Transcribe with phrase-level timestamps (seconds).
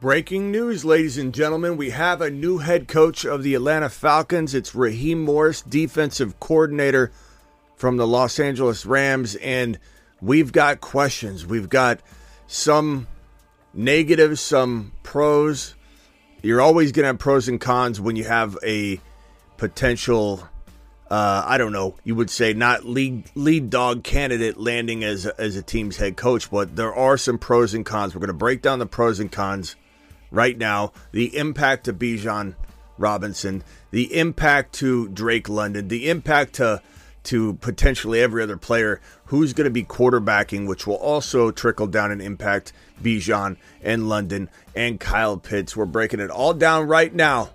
[0.00, 1.76] Breaking news, ladies and gentlemen.
[1.76, 4.54] We have a new head coach of the Atlanta Falcons.
[4.54, 7.12] It's Raheem Morris, defensive coordinator
[7.76, 9.34] from the Los Angeles Rams.
[9.34, 9.78] And
[10.22, 11.44] we've got questions.
[11.44, 12.00] We've got
[12.46, 13.08] some
[13.74, 15.74] negatives, some pros.
[16.40, 18.98] You're always going to have pros and cons when you have a
[19.58, 20.48] potential,
[21.10, 25.56] uh, I don't know, you would say not lead, lead dog candidate landing as, as
[25.56, 28.14] a team's head coach, but there are some pros and cons.
[28.14, 29.76] We're going to break down the pros and cons
[30.30, 32.54] right now, the impact to Bijan
[32.98, 36.82] Robinson, the impact to Drake London, the impact to
[37.22, 42.10] to potentially every other player who's going to be quarterbacking, which will also trickle down
[42.10, 42.72] and impact
[43.02, 45.76] Bijan and London and Kyle Pitts.
[45.76, 47.50] We're breaking it all down right now.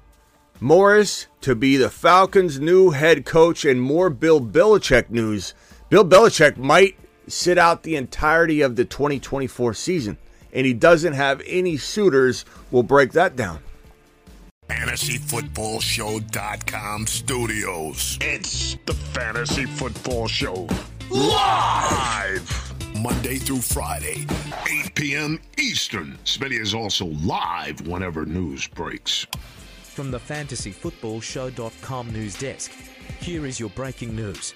[0.60, 5.54] Morris to be the Falcons' new head coach and more Bill Belichick news.
[5.90, 10.18] Bill Belichick might sit out the entirety of the 2024 season
[10.56, 13.60] and he doesn't have any suitors, we'll break that down.
[14.70, 18.18] FantasyFootballShow.com studios.
[18.22, 20.68] It's the Fantasy Football Show.
[21.12, 22.74] Live!
[23.00, 24.26] Monday through Friday,
[24.68, 25.40] 8 p.m.
[25.60, 26.18] Eastern.
[26.26, 29.28] Smitty is also live whenever news breaks.
[29.84, 32.72] From the FantasyFootballShow.com news desk,
[33.20, 34.56] here is your breaking news.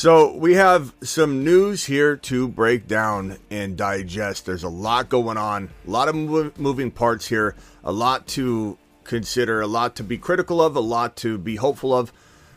[0.00, 4.46] So we have some news here to break down and digest.
[4.46, 6.14] There's a lot going on, a lot of
[6.58, 11.16] moving parts here, a lot to consider, a lot to be critical of, a lot
[11.16, 12.14] to be hopeful of.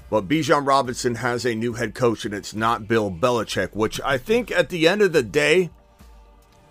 [0.09, 4.17] But Bijan Robinson has a new head coach, and it's not Bill Belichick, which I
[4.17, 5.69] think at the end of the day,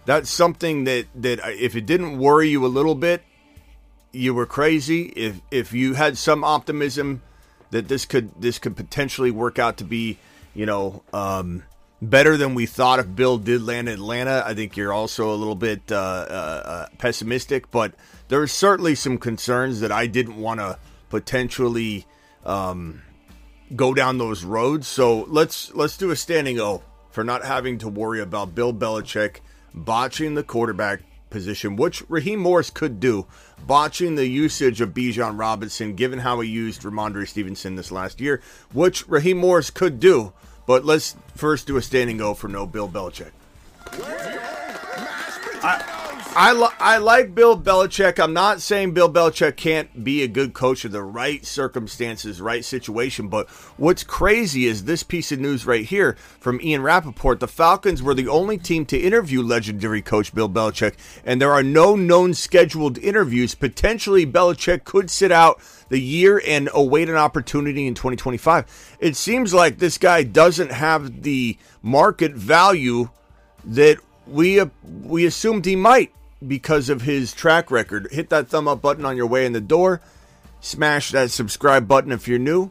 [0.06, 3.22] that's something that that if it didn't worry you a little bit,
[4.11, 5.12] you were crazy.
[5.16, 7.21] If if you had some optimism
[7.72, 10.16] that this could this could potentially work out to be
[10.54, 11.62] you know, um,
[12.00, 14.42] better than we thought if Bill did land in Atlanta.
[14.44, 17.94] I think you're also a little bit uh, uh, uh pessimistic, but
[18.28, 20.78] there's certainly some concerns that I didn't want to
[21.10, 22.06] potentially
[22.44, 23.02] um,
[23.76, 24.88] go down those roads.
[24.88, 29.40] So let's let's do a standing O for not having to worry about Bill Belichick
[29.74, 33.26] botching the quarterback position, which Raheem Morris could do,
[33.66, 38.40] botching the usage of Bijan Robinson, given how he used Rhamondre Stevenson this last year,
[38.72, 40.32] which Raheem Morris could do.
[40.67, 43.33] But let's first do a standing go for no Bill Belichick.
[45.65, 46.01] I,
[46.34, 48.19] I, I like Bill Belichick.
[48.19, 52.65] I'm not saying Bill Belichick can't be a good coach in the right circumstances, right
[52.65, 53.28] situation.
[53.28, 57.41] But what's crazy is this piece of news right here from Ian Rapoport.
[57.41, 61.62] The Falcons were the only team to interview legendary coach Bill Belichick, and there are
[61.62, 63.54] no known scheduled interviews.
[63.54, 65.60] Potentially, Belichick could sit out
[65.91, 68.97] the year and await an opportunity in 2025.
[69.00, 73.10] It seems like this guy doesn't have the market value
[73.66, 74.66] that we uh,
[75.03, 76.10] we assumed he might
[76.48, 78.08] because of his track record.
[78.10, 80.00] Hit that thumb up button on your way in the door.
[80.60, 82.70] Smash that subscribe button if you're new.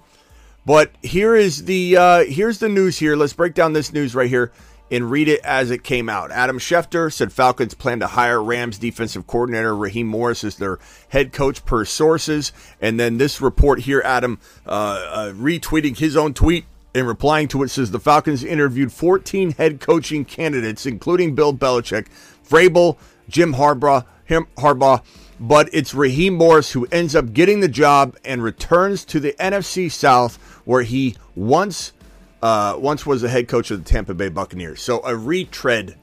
[0.65, 3.15] But here is the uh, here's the news here.
[3.15, 4.51] Let's break down this news right here
[4.91, 6.31] and read it as it came out.
[6.31, 10.79] Adam Schefter said Falcons plan to hire Rams defensive coordinator Raheem Morris as their
[11.09, 12.51] head coach per sources.
[12.81, 17.63] And then this report here, Adam uh, uh, retweeting his own tweet and replying to
[17.63, 22.07] it says the Falcons interviewed 14 head coaching candidates, including Bill Belichick,
[22.47, 22.97] Vrabel,
[23.31, 25.01] Jim Harbaugh, him, Harbaugh,
[25.39, 29.89] but it's Raheem Morris who ends up getting the job and returns to the NFC
[29.89, 30.35] South,
[30.66, 31.93] where he once
[32.41, 34.81] uh, once was the head coach of the Tampa Bay Buccaneers.
[34.81, 35.95] So a retread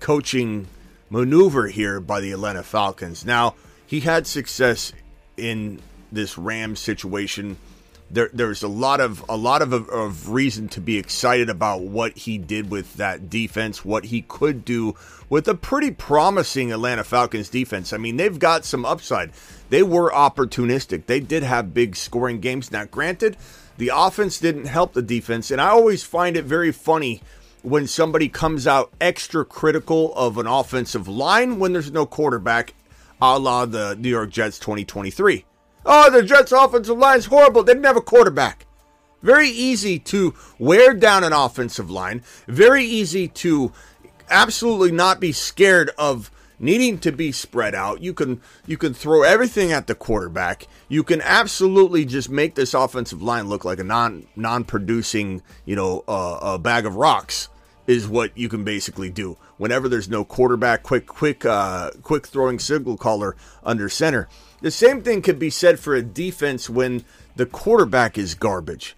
[0.00, 0.66] coaching
[1.10, 3.24] maneuver here by the Atlanta Falcons.
[3.24, 3.54] Now
[3.86, 4.92] he had success
[5.36, 5.80] in
[6.10, 7.56] this Rams situation
[8.10, 12.16] there, there's a lot of a lot of, of reason to be excited about what
[12.18, 14.94] he did with that defense, what he could do
[15.28, 17.92] with a pretty promising Atlanta Falcons defense.
[17.92, 19.30] I mean, they've got some upside.
[19.70, 21.06] They were opportunistic.
[21.06, 22.72] They did have big scoring games.
[22.72, 23.36] Now, granted,
[23.78, 27.22] the offense didn't help the defense, and I always find it very funny
[27.62, 32.74] when somebody comes out extra critical of an offensive line when there's no quarterback,
[33.22, 35.44] a la the New York Jets 2023.
[35.84, 37.62] Oh, the Jets' offensive line is horrible.
[37.62, 38.66] They didn't have a quarterback.
[39.22, 42.22] Very easy to wear down an offensive line.
[42.46, 43.72] Very easy to
[44.30, 48.02] absolutely not be scared of needing to be spread out.
[48.02, 50.66] You can you can throw everything at the quarterback.
[50.88, 55.76] You can absolutely just make this offensive line look like a non non producing you
[55.76, 57.48] know uh, a bag of rocks
[57.86, 60.82] is what you can basically do whenever there's no quarterback.
[60.82, 64.28] Quick quick uh, quick throwing signal caller under center.
[64.62, 67.04] The same thing could be said for a defense when
[67.36, 68.94] the quarterback is garbage.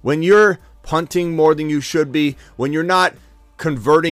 [0.00, 3.14] When you're punting more than you should be, when you're not
[3.58, 4.11] converting.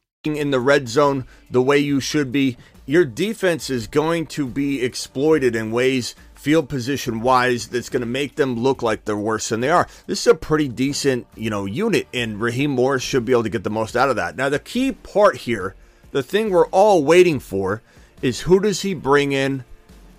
[0.23, 4.83] in the red zone the way you should be, your defense is going to be
[4.83, 9.49] exploited in ways field position wise that's going to make them look like they're worse
[9.49, 9.87] than they are.
[10.05, 13.49] This is a pretty decent, you know, unit and Raheem Morris should be able to
[13.49, 14.35] get the most out of that.
[14.35, 15.73] Now the key part here,
[16.11, 17.81] the thing we're all waiting for
[18.21, 19.63] is who does he bring in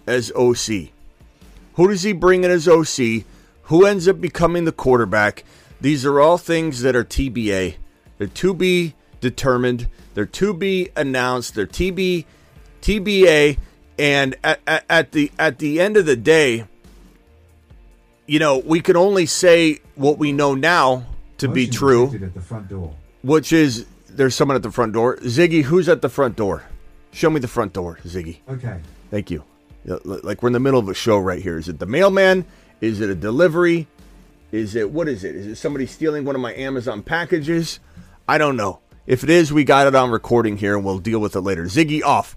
[0.04, 0.90] as OC?
[1.74, 3.24] Who does he bring in as OC?
[3.64, 5.44] Who ends up becoming the quarterback?
[5.80, 7.76] These are all things that are TBA.
[8.18, 9.88] They're to be determined.
[10.12, 11.54] They're to be announced.
[11.54, 12.26] They're TB,
[12.82, 13.56] TBA,
[13.98, 16.66] and at, at, at the at the end of the day,
[18.26, 21.06] you know, we can only say what we know now
[21.38, 22.94] to be true, At the front door.
[23.22, 25.16] which is there's someone at the front door.
[25.18, 26.64] Ziggy, who's at the front door?
[27.12, 28.38] Show me the front door, Ziggy.
[28.48, 28.78] Okay.
[29.10, 29.44] Thank you.
[29.84, 31.58] Like we're in the middle of a show right here.
[31.58, 32.44] Is it the mailman?
[32.80, 33.88] Is it a delivery?
[34.52, 35.34] Is it what is it?
[35.34, 37.80] Is it somebody stealing one of my Amazon packages?
[38.28, 38.81] I don't know.
[39.06, 41.64] If it is, we got it on recording here and we'll deal with it later.
[41.64, 42.36] Ziggy off.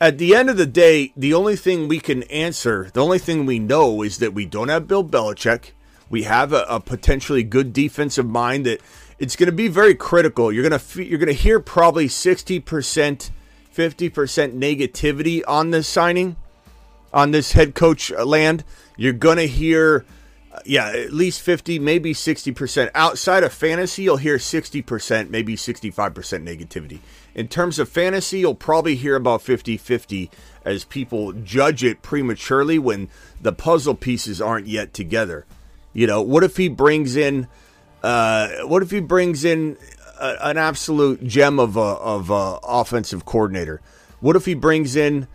[0.00, 3.44] At the end of the day, the only thing we can answer, the only thing
[3.44, 5.72] we know is that we don't have Bill Belichick.
[6.08, 8.80] We have a, a potentially good defensive mind that
[9.18, 10.50] it's going to be very critical.
[10.50, 13.30] You're going to you're going to hear probably 60%, 50%
[13.74, 16.36] negativity on this signing,
[17.12, 18.64] on this head coach land.
[18.96, 20.06] You're going to hear
[20.64, 22.90] yeah, at least 50, maybe 60%.
[22.94, 26.98] Outside of fantasy, you'll hear 60%, maybe 65% negativity.
[27.34, 30.30] In terms of fantasy, you'll probably hear about 50 50
[30.64, 33.08] as people judge it prematurely when
[33.40, 35.46] the puzzle pieces aren't yet together.
[35.92, 37.46] You know, what if he brings in,
[38.02, 39.78] uh, what if he brings in
[40.20, 43.80] a, an absolute gem of a, of a offensive coordinator?
[44.18, 45.28] What if he brings in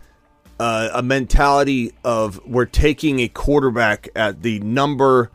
[0.58, 5.30] uh, a mentality of we're taking a quarterback at the number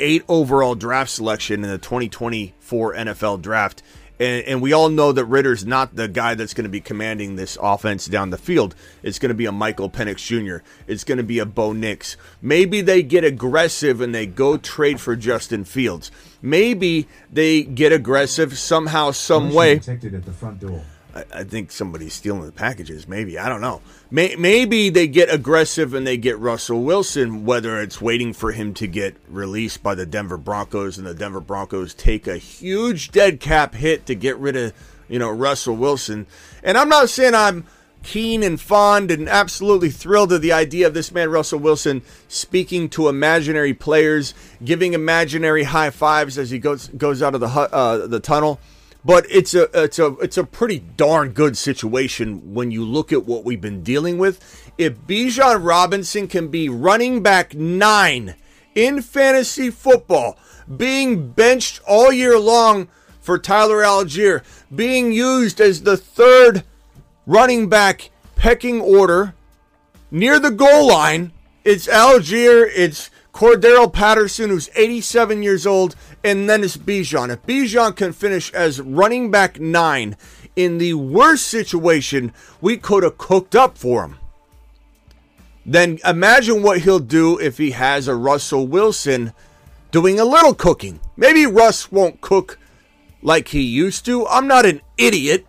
[0.00, 3.82] eight overall draft selection in the 2024 NFL draft.
[4.20, 7.34] And, and we all know that Ridder's not the guy that's going to be commanding
[7.34, 8.74] this offense down the field.
[9.02, 12.16] It's going to be a Michael Penix Jr., it's going to be a Bo Nix.
[12.40, 16.12] Maybe they get aggressive and they go trade for Justin Fields.
[16.40, 19.78] Maybe they get aggressive somehow, some way.
[19.78, 20.84] Detected at the front door.
[21.14, 23.06] I, I think somebody's stealing the packages.
[23.06, 23.82] Maybe I don't know.
[24.10, 27.44] May, maybe they get aggressive and they get Russell Wilson.
[27.44, 31.40] Whether it's waiting for him to get released by the Denver Broncos and the Denver
[31.40, 34.72] Broncos take a huge dead cap hit to get rid of
[35.08, 36.26] you know Russell Wilson.
[36.62, 37.66] And I'm not saying I'm
[38.02, 42.88] keen and fond and absolutely thrilled to the idea of this man Russell Wilson speaking
[42.90, 48.06] to imaginary players, giving imaginary high fives as he goes goes out of the uh,
[48.06, 48.60] the tunnel
[49.04, 53.26] but it's a it's a it's a pretty darn good situation when you look at
[53.26, 54.72] what we've been dealing with.
[54.78, 58.36] If Bijan Robinson can be running back nine
[58.74, 60.38] in fantasy football,
[60.76, 62.88] being benched all year long
[63.20, 64.42] for Tyler Allgeier,
[64.74, 66.64] being used as the third
[67.26, 69.34] running back pecking order
[70.10, 71.32] near the goal line.
[71.64, 77.30] It's Allgeier, it's Cordarrelle Patterson, who's 87 years old, and then it's Bijan.
[77.30, 80.16] If Bijan can finish as running back nine
[80.54, 84.18] in the worst situation we could have cooked up for him,
[85.64, 89.32] then imagine what he'll do if he has a Russell Wilson
[89.90, 91.00] doing a little cooking.
[91.16, 92.58] Maybe Russ won't cook
[93.22, 94.26] like he used to.
[94.26, 95.46] I'm not an idiot,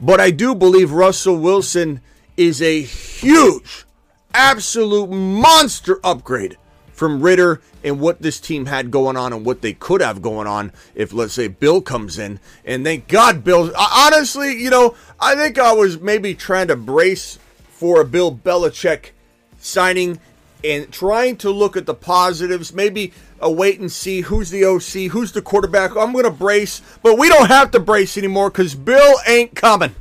[0.00, 2.00] but I do believe Russell Wilson
[2.36, 3.84] is a huge,
[4.32, 6.56] absolute monster upgrade
[6.92, 10.46] from Ridder and what this team had going on and what they could have going
[10.46, 12.38] on if, let's say, Bill comes in.
[12.64, 13.72] And thank God, Bill.
[13.76, 17.38] Honestly, you know, I think I was maybe trying to brace
[17.70, 19.10] for a Bill Belichick
[19.58, 20.20] signing
[20.64, 25.10] and trying to look at the positives, maybe a wait and see who's the OC,
[25.10, 25.96] who's the quarterback.
[25.96, 29.94] I'm going to brace, but we don't have to brace anymore because Bill ain't coming.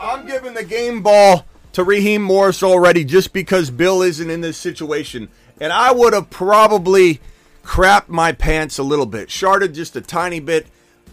[0.00, 1.44] I'm giving the game ball
[1.74, 5.28] to Raheem Morris already just because Bill isn't in this situation.
[5.60, 7.20] And I would have probably
[7.64, 10.66] crapped my pants a little bit, sharded just a tiny bit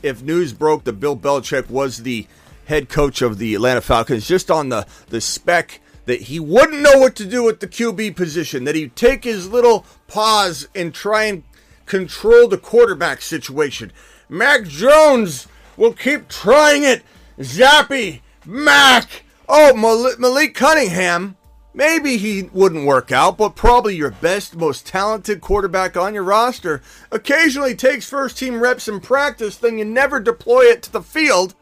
[0.03, 2.27] if news broke that Bill Belichick was the
[2.65, 7.00] head coach of the Atlanta Falcons, just on the, the spec that he wouldn't know
[7.00, 11.24] what to do with the QB position, that he'd take his little pause and try
[11.24, 11.44] and
[11.86, 13.91] control the quarterback situation.
[14.30, 17.03] Mac Jones will keep trying it.
[17.39, 21.36] Zappe, Mac, oh, Malik Cunningham.
[21.74, 26.81] Maybe he wouldn't work out, but probably your best, most talented quarterback on your roster
[27.12, 31.55] occasionally takes first team reps in practice, then you never deploy it to the field.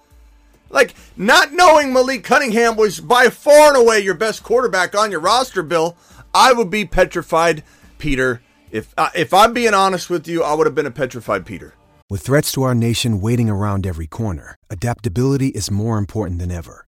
[0.71, 5.19] Like, not knowing Malik Cunningham was by far and away your best quarterback on your
[5.19, 5.95] roster, Bill,
[6.33, 7.63] I would be petrified,
[7.99, 8.41] Peter.
[8.71, 11.75] If, uh, if I'm being honest with you, I would have been a petrified Peter.
[12.09, 16.87] With threats to our nation waiting around every corner, adaptability is more important than ever.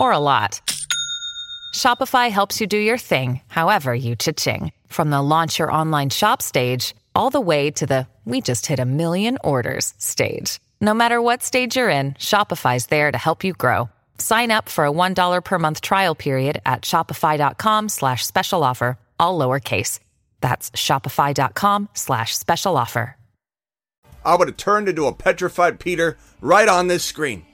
[0.00, 0.60] or a lot,
[1.74, 4.72] Shopify helps you do your thing, however you cha-ching.
[4.88, 8.80] From the launch your online shop stage, all the way to the we just hit
[8.80, 10.58] a million orders stage.
[10.80, 13.88] No matter what stage you're in, Shopify's there to help you grow.
[14.18, 19.38] Sign up for a $1 per month trial period at shopify.com slash special offer, all
[19.38, 20.00] lowercase.
[20.40, 23.16] That's shopify.com slash special offer.
[24.24, 27.46] I would have turned into a petrified Peter right on this screen.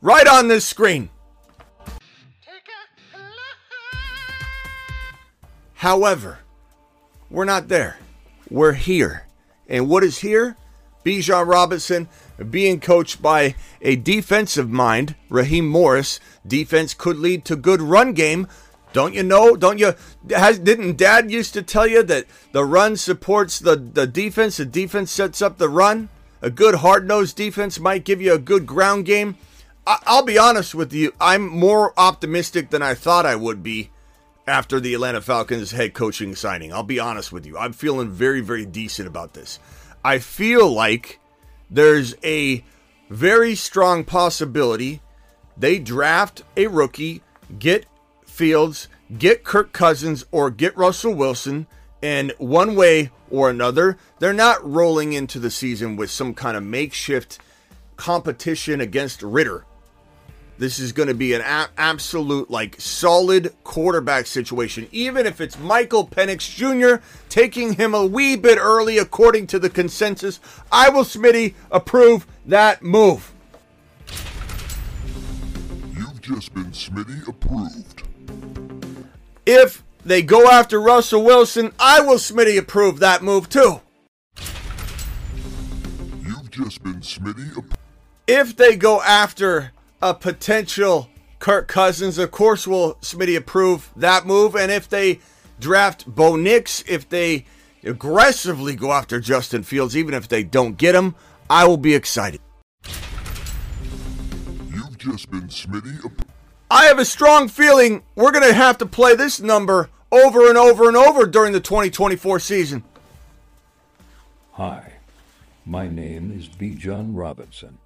[0.00, 1.10] Right on this screen.
[5.80, 6.40] However,
[7.30, 7.96] we're not there.
[8.50, 9.26] We're here.
[9.66, 10.58] And what is here?
[11.06, 12.06] Bijan Robinson
[12.50, 16.20] being coached by a defensive mind, Raheem Morris.
[16.46, 18.46] Defense could lead to good run game.
[18.92, 19.56] Don't you know?
[19.56, 19.94] Don't you?
[20.28, 24.58] Has didn't Dad used to tell you that the run supports the the defense?
[24.58, 26.10] The defense sets up the run.
[26.42, 29.38] A good hard nosed defense might give you a good ground game.
[29.86, 31.14] I, I'll be honest with you.
[31.18, 33.88] I'm more optimistic than I thought I would be
[34.46, 36.72] after the Atlanta Falcons head coaching signing.
[36.72, 37.56] I'll be honest with you.
[37.58, 39.58] I'm feeling very very decent about this.
[40.04, 41.20] I feel like
[41.70, 42.64] there's a
[43.08, 45.00] very strong possibility
[45.56, 47.22] they draft a rookie,
[47.58, 47.84] get
[48.24, 51.66] Fields, get Kirk Cousins, or get Russell Wilson,
[52.02, 56.62] and one way or another, they're not rolling into the season with some kind of
[56.62, 57.38] makeshift
[57.96, 59.66] competition against Ridder.
[60.60, 64.86] This is going to be an a- absolute, like, solid quarterback situation.
[64.92, 67.02] Even if it's Michael Penix Jr.
[67.30, 70.38] taking him a wee bit early, according to the consensus,
[70.70, 73.32] I will, Smitty, approve that move.
[75.96, 78.02] You've just been Smitty approved.
[79.46, 83.80] If they go after Russell Wilson, I will, Smitty, approve that move too.
[86.22, 87.78] You've just been Smitty approved.
[88.26, 89.72] If they go after
[90.02, 92.18] a potential Kirk Cousins.
[92.18, 94.54] Of course, will Smitty approve that move?
[94.54, 95.20] And if they
[95.58, 97.44] draft Bo Nix, if they
[97.84, 101.14] aggressively go after Justin Fields, even if they don't get him,
[101.48, 102.40] I will be excited.
[104.68, 106.12] You've just been Smitty.
[106.70, 110.56] I have a strong feeling we're going to have to play this number over and
[110.56, 112.84] over and over during the 2024 season.
[114.52, 114.94] Hi,
[115.64, 117.78] my name is Bijan Robinson.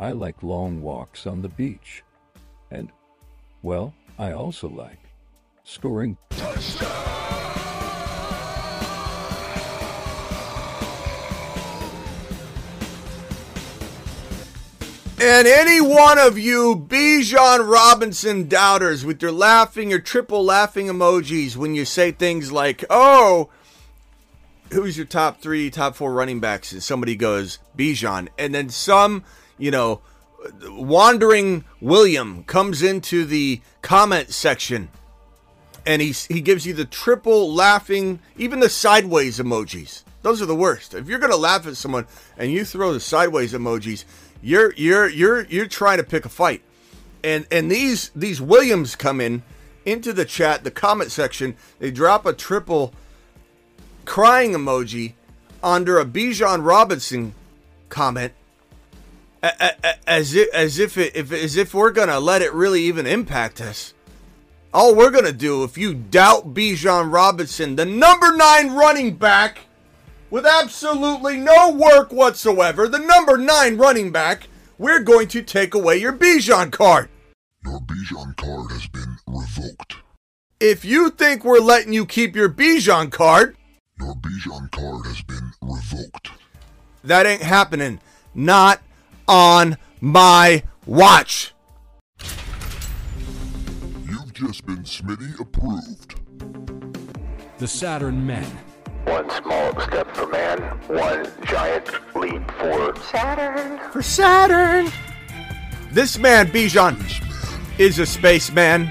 [0.00, 2.02] I like long walks on the beach.
[2.70, 2.90] And,
[3.60, 4.96] well, I also like
[5.62, 6.16] scoring.
[15.22, 21.56] And any one of you Bijan Robinson doubters with your laughing, your triple laughing emojis
[21.56, 23.50] when you say things like, oh,
[24.72, 26.72] who's your top three, top four running backs?
[26.72, 28.28] And somebody goes, Bijan.
[28.38, 29.24] And then some,
[29.60, 30.00] you know,
[30.64, 34.88] wandering William comes into the comment section
[35.86, 40.02] and he, he gives you the triple laughing, even the sideways emojis.
[40.22, 40.94] Those are the worst.
[40.94, 44.04] If you're going to laugh at someone and you throw the sideways emojis,
[44.42, 46.62] you're you're you're you're trying to pick a fight.
[47.24, 49.42] And and these these Williams come in
[49.86, 52.92] into the chat, the comment section, they drop a triple
[54.04, 55.14] crying emoji
[55.62, 57.34] under a Bijan Robinson
[57.88, 58.32] comment
[59.42, 63.60] as if as if it, if as if we're gonna let it really even impact
[63.60, 63.94] us.
[64.72, 69.60] All we're gonna do if you doubt Bijan Robinson, the number nine running back
[70.30, 75.96] with absolutely no work whatsoever, the number nine running back, we're going to take away
[75.96, 77.08] your Bijan card.
[77.64, 79.96] Your Bijan card has been revoked.
[80.60, 83.56] If you think we're letting you keep your Bijan card,
[83.98, 86.30] your Bijan card has been revoked.
[87.02, 88.00] That ain't happening.
[88.34, 88.80] Not
[89.30, 91.54] on my watch.
[94.06, 96.16] You've just been Smitty approved.
[97.58, 98.46] The Saturn Men
[99.04, 103.78] one small step for man, one giant leap for Saturn.
[103.90, 104.90] For Saturn!
[105.90, 106.96] This man, Bijan,
[107.78, 108.90] is a spaceman,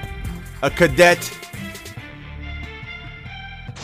[0.62, 1.18] a cadet,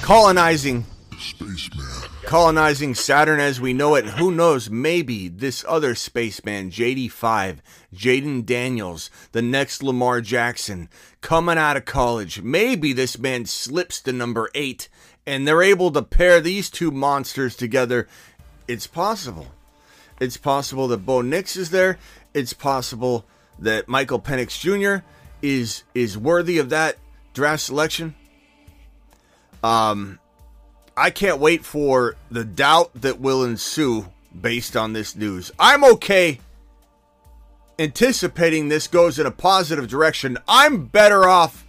[0.02, 0.84] colonizing
[1.18, 1.95] spaceman.
[2.26, 4.04] Colonizing Saturn as we know it.
[4.04, 4.68] Who knows?
[4.68, 7.58] Maybe this other spaceman, JD5,
[7.94, 10.88] Jayden Daniels, the next Lamar Jackson,
[11.20, 12.42] coming out of college.
[12.42, 14.88] Maybe this man slips to number eight
[15.24, 18.08] and they're able to pair these two monsters together,
[18.66, 19.46] it's possible.
[20.20, 21.96] It's possible that Bo Nix is there.
[22.34, 23.24] It's possible
[23.60, 25.04] that Michael Penix Jr.
[25.42, 26.96] is is worthy of that
[27.34, 28.16] draft selection.
[29.62, 30.18] Um,
[30.96, 34.06] I can't wait for the doubt that will ensue
[34.38, 35.50] based on this news.
[35.58, 36.40] I'm okay
[37.78, 40.38] anticipating this goes in a positive direction.
[40.48, 41.66] I'm better off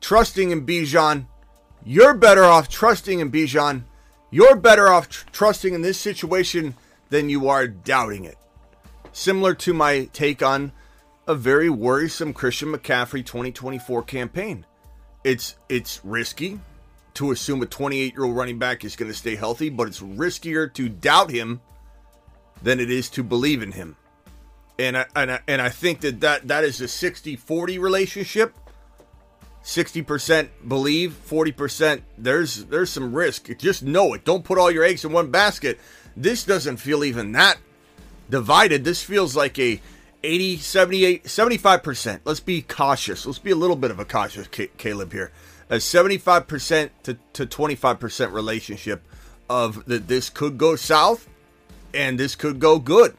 [0.00, 1.26] trusting in Bijan
[1.84, 3.84] you're better off trusting in Bijan.
[4.30, 6.74] You're better off tr- trusting in this situation
[7.08, 8.36] than you are doubting it.
[9.12, 10.72] Similar to my take on
[11.26, 14.66] a very worrisome Christian McCaffrey 2024 campaign.
[15.24, 16.60] It's it's risky
[17.18, 20.00] to assume a 28 year old running back is going to stay healthy, but it's
[20.00, 21.60] riskier to doubt him
[22.62, 23.96] than it is to believe in him.
[24.78, 28.54] And I, and I, and I think that, that that is a 60 40 relationship
[29.68, 33.50] 60% believe, 40% there's there's some risk.
[33.58, 34.24] Just know it.
[34.24, 35.78] Don't put all your eggs in one basket.
[36.16, 37.58] This doesn't feel even that
[38.30, 38.84] divided.
[38.84, 39.80] This feels like a
[40.22, 42.20] 80, 78, 75%.
[42.24, 43.26] Let's be cautious.
[43.26, 45.32] Let's be a little bit of a cautious Caleb here.
[45.70, 49.02] A 75% to, to 25% relationship
[49.50, 51.28] of that this could go south
[51.92, 53.16] and this could go good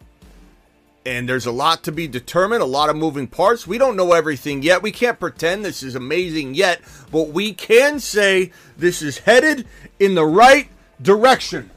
[1.05, 3.65] and there's a lot to be determined, a lot of moving parts.
[3.65, 4.83] We don't know everything yet.
[4.83, 6.81] We can't pretend this is amazing yet,
[7.11, 9.65] but we can say this is headed
[9.99, 10.69] in the right
[11.01, 11.71] direction.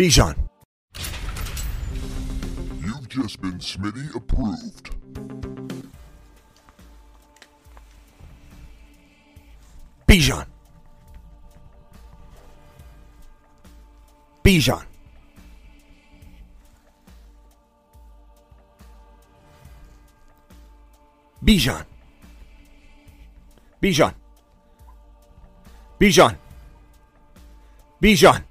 [0.00, 0.34] Bijan.
[2.80, 4.90] You've just been Smitty approved.
[10.08, 10.46] Bijan.
[14.42, 14.82] Bijan.
[21.42, 21.84] Bijan.
[23.82, 24.14] Bijan.
[26.00, 26.36] Bijan.
[28.00, 28.49] Bijan.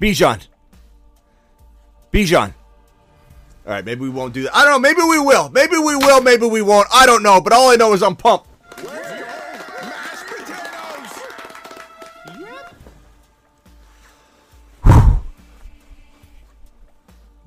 [0.00, 0.46] Bijan.
[2.12, 2.52] Bijan.
[3.66, 4.54] All right, maybe we won't do that.
[4.54, 4.78] I don't know.
[4.78, 5.48] Maybe we will.
[5.50, 6.20] Maybe we will.
[6.20, 6.86] Maybe we won't.
[6.92, 7.40] I don't know.
[7.40, 8.48] But all I know is I'm pumped.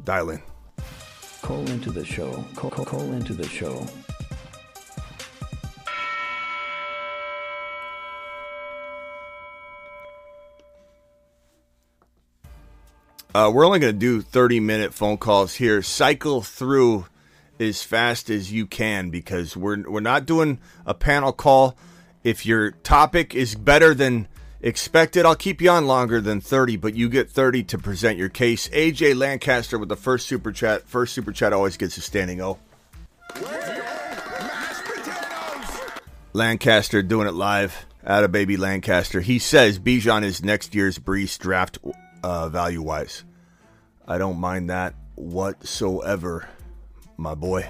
[0.03, 0.41] Dial in.
[1.41, 2.45] Call into the show.
[2.55, 3.85] Call, call, call into the show.
[13.37, 15.83] Uh, we're only going to do 30 minute phone calls here.
[15.83, 17.05] Cycle through
[17.59, 21.77] as fast as you can because we're we're not doing a panel call.
[22.23, 24.27] If your topic is better than
[24.59, 28.27] expected, I'll keep you on longer than 30, but you get 30 to present your
[28.27, 28.69] case.
[28.69, 30.87] AJ Lancaster with the first super chat.
[30.87, 32.57] First super chat always gets a standing O.
[36.33, 37.85] Lancaster doing it live.
[38.03, 39.21] Out of baby Lancaster.
[39.21, 41.77] He says Bijan is next year's Breece draft
[42.23, 43.23] uh, value wise.
[44.07, 46.47] I don't mind that whatsoever,
[47.17, 47.67] my boy.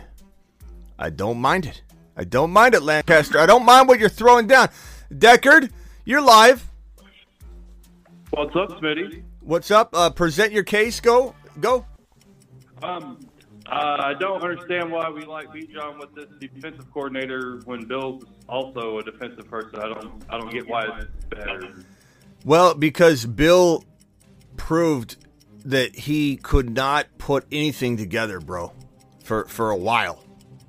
[0.99, 1.81] I don't mind it.
[2.15, 3.39] I don't mind it, Lancaster.
[3.39, 4.69] I don't mind what you're throwing down.
[5.11, 5.71] Deckard,
[6.05, 6.69] you're live.
[8.29, 9.23] What's up, Smitty?
[9.41, 9.89] What's up?
[9.93, 10.99] Uh, present your case.
[10.99, 11.33] Go.
[11.59, 11.85] Go.
[12.83, 13.17] Um,
[13.65, 18.99] uh, I don't understand why we like Bijan with this defensive coordinator when Bill's also
[18.99, 19.79] a defensive person.
[19.79, 20.23] I don't.
[20.29, 21.73] I don't get why it's better.
[22.45, 23.83] Well, because Bill
[24.55, 25.17] proved
[25.67, 28.73] that he could not put anything together, bro,
[29.23, 30.23] for for a while.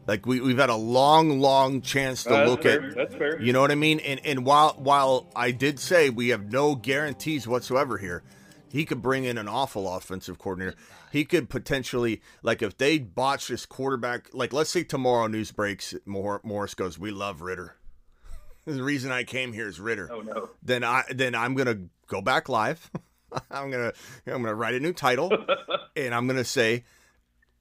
[0.06, 2.82] Like we we've had a long, long chance to Uh, look fair.
[2.82, 2.94] at.
[2.94, 3.40] That's fair.
[3.40, 4.00] You know what I mean?
[4.00, 8.22] And and while while I did say we have no guarantees whatsoever here,
[8.70, 10.76] he could bring in an awful offensive coordinator.
[11.12, 14.30] He could potentially like if they botch this quarterback.
[14.32, 17.76] Like let's say tomorrow news breaks, Mor- Morris goes, "We love Ridder."
[18.64, 20.08] the reason I came here is Ridder.
[20.10, 20.50] Oh no.
[20.62, 22.90] Then I then I'm gonna go back live.
[23.50, 23.92] I'm gonna
[24.26, 25.30] I'm gonna write a new title,
[25.96, 26.84] and I'm gonna say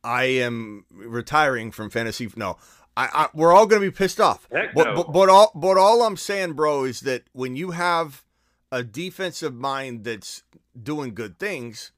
[0.04, 2.30] I am retiring from fantasy.
[2.36, 2.58] No,
[2.96, 4.48] I, I we're all gonna be pissed off.
[4.52, 8.24] But, but but all but all I'm saying, bro, is that when you have
[8.72, 10.44] a defensive mind that's
[10.82, 11.92] doing good things,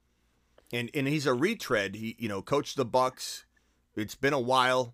[0.73, 1.95] and and he's a retread.
[1.95, 3.45] He you know coached the Bucks.
[3.95, 4.93] It's been a while,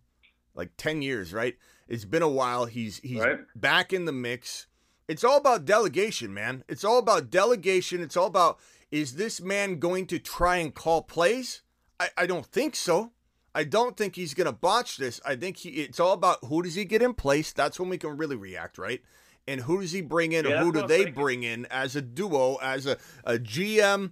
[0.56, 1.56] like ten years, right?
[1.88, 2.66] It's been a while.
[2.66, 3.40] He's he's Right.
[3.56, 4.68] back in the mix.
[5.08, 6.63] It's all about delegation, man.
[6.68, 8.02] It's all about delegation.
[8.02, 8.60] It's all about
[8.91, 11.62] is this man going to try and call plays?
[12.00, 13.12] I, I don't think so.
[13.54, 15.22] I don't think he's gonna botch this.
[15.26, 17.54] I think he it's all about who does he get in place.
[17.54, 19.02] That's when we can really react, right?
[19.48, 20.46] And who does he bring in?
[20.46, 21.13] Yeah, who do they thinking.
[21.13, 24.12] bring in as a duo, as a, a GM,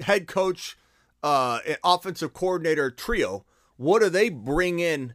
[0.00, 0.76] head coach,
[1.22, 3.44] uh, offensive coordinator trio?
[3.76, 5.14] What do they bring in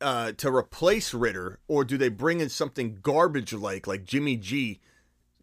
[0.00, 4.80] uh, to replace Ridder, or do they bring in something garbage like like Jimmy G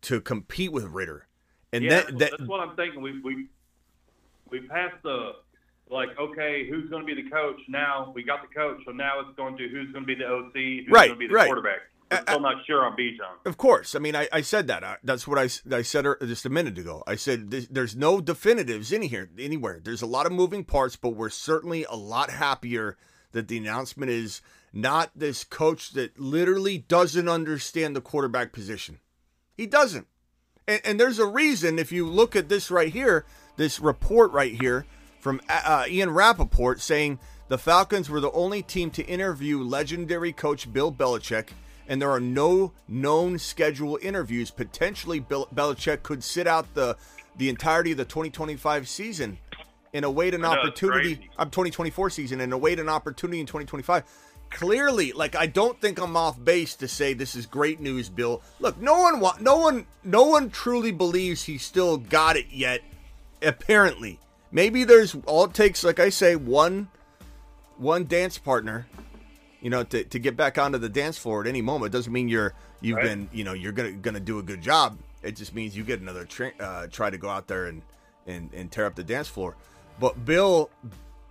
[0.01, 1.27] to compete with Ridder?
[1.73, 3.01] And yeah, that, that's, that that's what I'm thinking.
[3.01, 3.47] We we
[4.49, 5.31] we passed the
[5.89, 7.59] like, okay, who's going to be the coach?
[7.67, 10.25] Now we got the coach, so now it's going to who's going to be the
[10.25, 11.47] OC, who's Right, going to be the right.
[11.47, 11.79] quarterback.
[12.11, 13.45] I'm still not sure on Bijan.
[13.45, 13.95] Of course.
[13.95, 14.83] I mean, I, I said that.
[14.83, 17.03] I, that's what I, I said just a minute ago.
[17.07, 19.79] I said this, there's no definitives in here anywhere.
[19.81, 22.97] There's a lot of moving parts, but we're certainly a lot happier
[23.31, 24.41] that the announcement is
[24.73, 28.99] not this coach that literally doesn't understand the quarterback position.
[29.55, 30.07] He doesn't.
[30.67, 33.25] And, and there's a reason if you look at this right here,
[33.57, 34.85] this report right here
[35.19, 40.71] from uh, Ian Rapoport saying the Falcons were the only team to interview legendary coach
[40.71, 41.49] Bill Belichick,
[41.87, 44.51] and there are no known schedule interviews.
[44.51, 46.97] Potentially, Bill Belichick could sit out the
[47.37, 49.37] the entirety of the 2025 season
[49.93, 51.29] and await an opportunity.
[51.37, 54.03] I'm 2024 season and await an opportunity in 2025.
[54.49, 58.41] Clearly, like I don't think I'm off base to say this is great news, Bill.
[58.59, 62.81] Look, no one wa- no one no one truly believes he still got it yet.
[63.41, 64.19] Apparently,
[64.51, 66.89] maybe there's all it takes, like I say, one
[67.77, 68.87] one dance partner,
[69.61, 71.93] you know, to, to get back onto the dance floor at any moment.
[71.93, 73.05] It doesn't mean you're you've Right.
[73.05, 74.97] been you know you're gonna gonna do a good job.
[75.23, 77.81] It just means you get another tra- uh, try to go out there and,
[78.27, 79.55] and and tear up the dance floor.
[80.01, 80.71] But Bill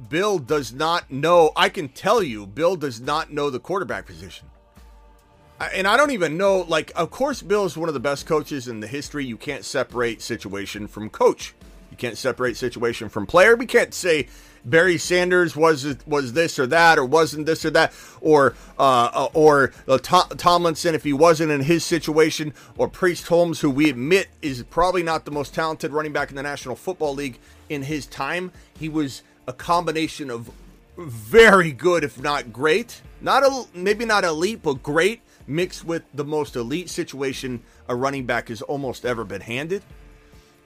[0.08, 1.50] Bill does not know.
[1.56, 4.48] I can tell you, Bill does not know the quarterback position.
[5.74, 8.66] And I don't even know, like, of course, Bill is one of the best coaches
[8.66, 9.26] in the history.
[9.26, 11.52] You can't separate situation from coach.
[11.90, 13.56] You can't separate situation from player.
[13.56, 14.28] We can't say
[14.64, 19.28] Barry Sanders was was this or that, or wasn't this or that, or uh, uh,
[19.34, 23.90] or uh, Tom, Tomlinson if he wasn't in his situation, or Priest Holmes, who we
[23.90, 27.82] admit is probably not the most talented running back in the National Football League in
[27.82, 28.52] his time.
[28.78, 30.50] He was a combination of
[30.98, 33.00] very good, if not great.
[33.22, 38.26] Not a maybe not elite, but great, mixed with the most elite situation a running
[38.26, 39.82] back has almost ever been handed.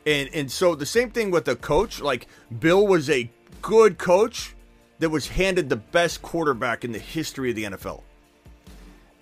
[0.04, 2.00] And and so the same thing with the coach.
[2.00, 2.26] Like
[2.58, 3.30] Bill was a
[3.62, 4.54] good coach
[4.98, 8.02] that was handed the best quarterback in the history of the NFL.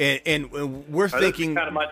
[0.00, 1.86] And and we're Uh, this is thinking kinda my-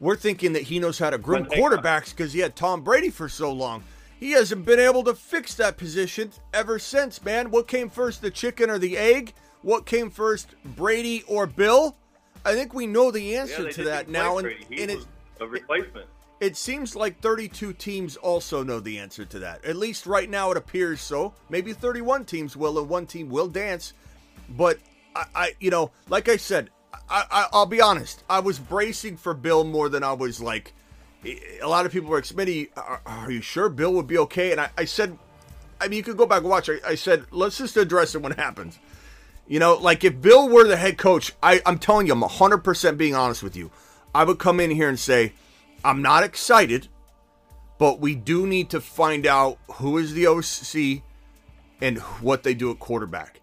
[0.00, 3.28] we're thinking that he knows how to groom quarterbacks because he had Tom Brady for
[3.28, 3.82] so long.
[4.20, 7.50] He hasn't been able to fix that position ever since, man.
[7.50, 9.32] What came first, the chicken or the egg?
[9.62, 11.96] What came first, Brady or Bill?
[12.44, 15.06] I think we know the answer they to that now, and, and it's
[15.40, 16.06] a replacement.
[16.38, 19.64] It seems like 32 teams also know the answer to that.
[19.64, 21.34] At least right now it appears so.
[21.48, 23.94] Maybe 31 teams will, and one team will dance.
[24.50, 24.78] But
[25.16, 26.70] I, I you know, like I said,
[27.08, 28.24] I, I, I'll be honest.
[28.28, 30.74] I was bracing for Bill more than I was like.
[31.24, 34.52] A lot of people were, Smitty, are, are you sure Bill would be okay?
[34.52, 35.18] And I, I said,
[35.80, 36.68] I mean, you could go back and watch.
[36.68, 38.78] I, I said, let's just address it when it happens.
[39.46, 42.96] You know, like if Bill were the head coach, I, I'm telling you, I'm 100%
[42.96, 43.70] being honest with you.
[44.14, 45.32] I would come in here and say,
[45.84, 46.88] I'm not excited,
[47.78, 51.02] but we do need to find out who is the OC
[51.80, 53.39] and what they do at quarterback.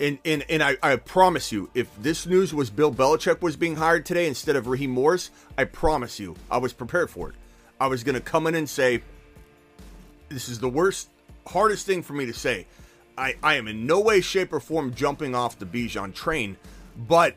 [0.00, 3.76] And and, and I, I promise you, if this news was Bill Belichick was being
[3.76, 7.34] hired today instead of Raheem Morris, I promise you, I was prepared for it.
[7.78, 9.02] I was going to come in and say,
[10.30, 11.10] this is the worst,
[11.46, 12.66] hardest thing for me to say.
[13.18, 16.56] I, I am in no way, shape, or form jumping off the Bijan train,
[16.96, 17.36] but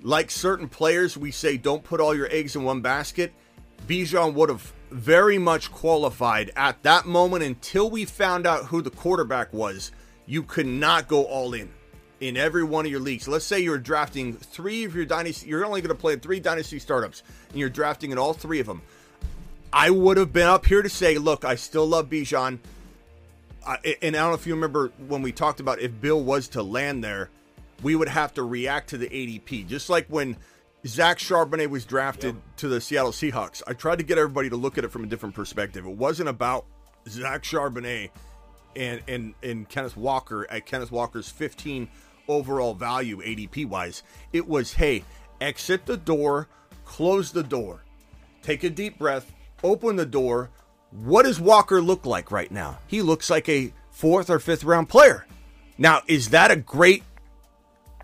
[0.00, 3.34] like certain players, we say don't put all your eggs in one basket.
[3.86, 8.90] Bijan would have very much qualified at that moment until we found out who the
[8.90, 9.92] quarterback was.
[10.24, 11.70] You could not go all in
[12.20, 13.26] in every one of your leagues.
[13.26, 16.78] Let's say you're drafting three of your dynasty, you're only going to play three dynasty
[16.78, 18.82] startups, and you're drafting in all three of them.
[19.72, 22.58] I would have been up here to say, look, I still love Bijan.
[23.66, 26.62] And I don't know if you remember when we talked about if Bill was to
[26.62, 27.30] land there,
[27.82, 29.68] we would have to react to the ADP.
[29.68, 30.36] Just like when
[30.86, 32.56] Zach Charbonnet was drafted yep.
[32.56, 33.62] to the Seattle Seahawks.
[33.66, 35.86] I tried to get everybody to look at it from a different perspective.
[35.86, 36.64] It wasn't about
[37.08, 38.10] Zach Charbonnet
[38.76, 41.88] and and and Kenneth Walker at Kenneth Walker's 15
[42.30, 44.02] overall value ADP wise.
[44.32, 45.04] It was hey,
[45.40, 46.48] exit the door,
[46.84, 47.82] close the door,
[48.42, 50.50] take a deep breath, open the door.
[50.90, 52.78] What does Walker look like right now?
[52.86, 55.26] He looks like a fourth or fifth round player.
[55.78, 57.02] Now, is that a great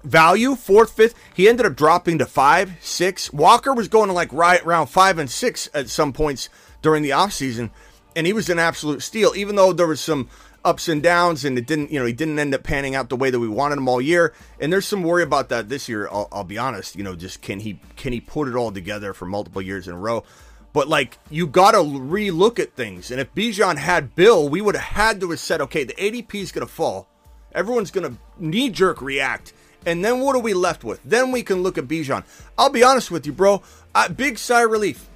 [0.07, 1.15] value, fourth, fifth.
[1.35, 3.33] He ended up dropping to five, six.
[3.33, 6.49] Walker was going to like right around five and six at some points
[6.81, 7.71] during the offseason,
[8.15, 10.29] and he was an absolute steal, even though there was some
[10.67, 13.17] ups and downs and it didn't, you know, he didn't end up panning out the
[13.17, 14.35] way that we wanted him all year.
[14.61, 16.09] And there's some worry about that this year.
[16.09, 19.15] I'll, I'll be honest, you know, just can he can he put it all together
[19.15, 20.25] for multiple years in a row?
[20.73, 23.11] But like you got to relook at things.
[23.11, 26.35] And if Bijan had Bill, we would have had to have said, okay, the ADP
[26.35, 27.09] is to fall.
[27.53, 29.55] Everyone's to knee jerk react
[29.87, 31.01] and then what are we left with?
[31.05, 32.25] Then we can look at Bijan.
[32.59, 33.63] I'll be honest with you, bro.
[33.95, 35.09] I, big sigh of relief.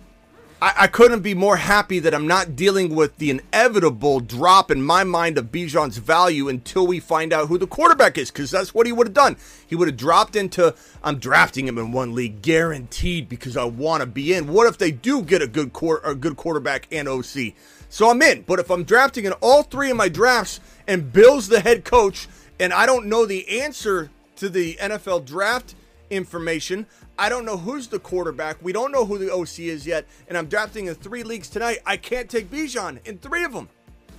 [0.62, 4.82] I, I, couldn't be more happy that I'm not dealing with the inevitable drop in
[4.82, 8.74] my mind of Bijan's value until we find out who the quarterback is, because that's
[8.74, 9.36] what he would have done.
[9.66, 14.02] He would have dropped into I'm drafting him in one league, guaranteed, because I want
[14.02, 14.48] to be in.
[14.48, 17.54] What if they do get a good quarter, a good quarterback and OC?
[17.88, 18.42] So I'm in.
[18.42, 22.28] But if I'm drafting in all three of my drafts and Bill's the head coach,
[22.58, 25.74] and I don't know the answer to the NFL draft
[26.10, 26.86] information.
[27.18, 28.58] I don't know who's the quarterback.
[28.60, 30.06] We don't know who the OC is yet.
[30.28, 31.78] And I'm drafting in three leagues tonight.
[31.86, 33.68] I can't take Bijan in three of them.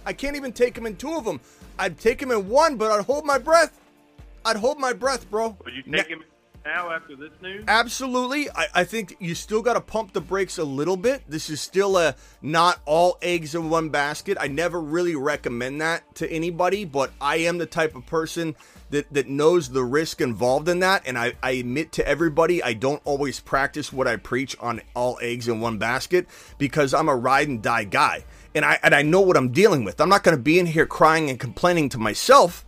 [0.06, 1.40] I can't even take him in two of them.
[1.78, 3.80] I'd take him in one, but I'd hold my breath.
[4.46, 5.58] I'd hold my breath, bro.
[5.64, 6.24] Would you take him
[6.66, 7.64] now after this news?
[7.68, 8.50] Absolutely.
[8.50, 11.24] I, I think you still got to pump the brakes a little bit.
[11.28, 14.38] This is still a not all eggs in one basket.
[14.40, 18.56] I never really recommend that to anybody, but I am the type of person
[18.92, 21.04] that, that knows the risk involved in that.
[21.06, 25.18] And I, I admit to everybody, I don't always practice what I preach on all
[25.22, 26.28] eggs in one basket
[26.58, 28.26] because I'm a ride and die guy.
[28.54, 30.00] And I, and I know what I'm dealing with.
[30.00, 32.66] I'm not going to be in here crying and complaining to myself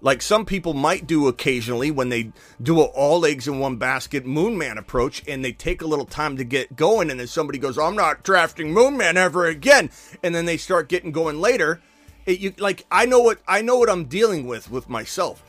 [0.00, 2.30] like some people might do occasionally when they
[2.62, 6.04] do a all eggs in one basket moon man approach and they take a little
[6.04, 9.90] time to get going and then somebody goes i'm not drafting moon man ever again
[10.22, 11.80] and then they start getting going later
[12.26, 15.42] it, you, like i know what i know what i'm dealing with with myself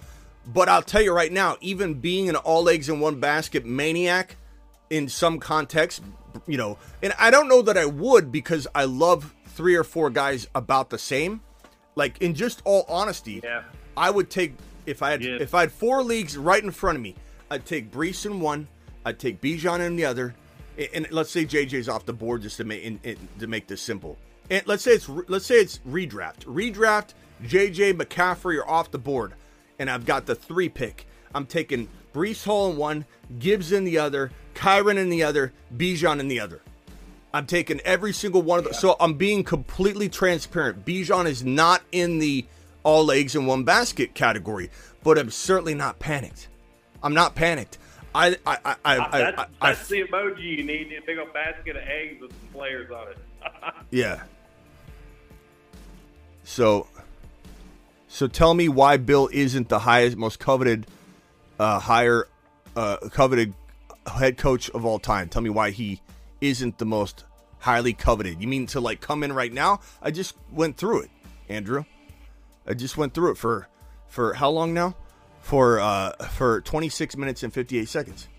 [0.48, 4.38] but I'll tell you right now, even being an all eggs in one basket maniac
[4.90, 6.02] in some context,
[6.48, 10.10] you know, and I don't know that I would because I love three or four
[10.10, 11.42] guys about the same.
[11.96, 13.64] Like in just all honesty, yeah.
[13.98, 14.56] I would take
[14.86, 15.38] if I had yeah.
[15.40, 17.16] if I had four leagues right in front of me,
[17.52, 18.68] I'd take Breece in one,
[19.04, 20.36] I'd take Bijan in the other,
[20.94, 23.82] and let's say JJ's off the board just to make in, in, to make this
[23.82, 24.18] simple.
[24.50, 27.14] And let's say it's let's say it's redraft, redraft.
[27.44, 29.34] JJ McCaffrey are off the board
[29.80, 31.08] and I've got the three pick.
[31.34, 33.06] I'm taking Breece Hall in one,
[33.40, 36.62] Gibbs in the other, Kyren in the other, Bijan in the other.
[37.34, 38.76] I'm taking every single one of those.
[38.76, 38.80] Yeah.
[38.80, 40.86] So I'm being completely transparent.
[40.86, 42.46] Bijan is not in the
[42.84, 44.70] all eggs in one basket category,
[45.04, 46.48] but I'm certainly not panicked.
[47.04, 47.78] I'm not panicked.
[48.16, 50.92] I, I, I, I, uh, that's, I, that's the emoji you need.
[50.94, 53.18] A big old basket of eggs with some players on it.
[53.92, 54.24] yeah.
[56.44, 56.88] So
[58.18, 60.88] so tell me why Bill isn't the highest, most coveted,
[61.60, 62.28] uh, higher,
[62.76, 63.54] uh, coveted
[64.12, 65.30] head coach of all time.
[65.30, 66.02] Tell me why he
[66.42, 67.26] isn't the most
[67.60, 68.42] highly coveted.
[68.42, 69.82] You mean to like come in right now?
[70.02, 71.12] I just went through it,
[71.48, 71.86] Andrew.
[72.66, 73.68] I just went through it for
[74.08, 74.96] for how long now?
[75.42, 78.30] For uh for 26 minutes and 58 seconds.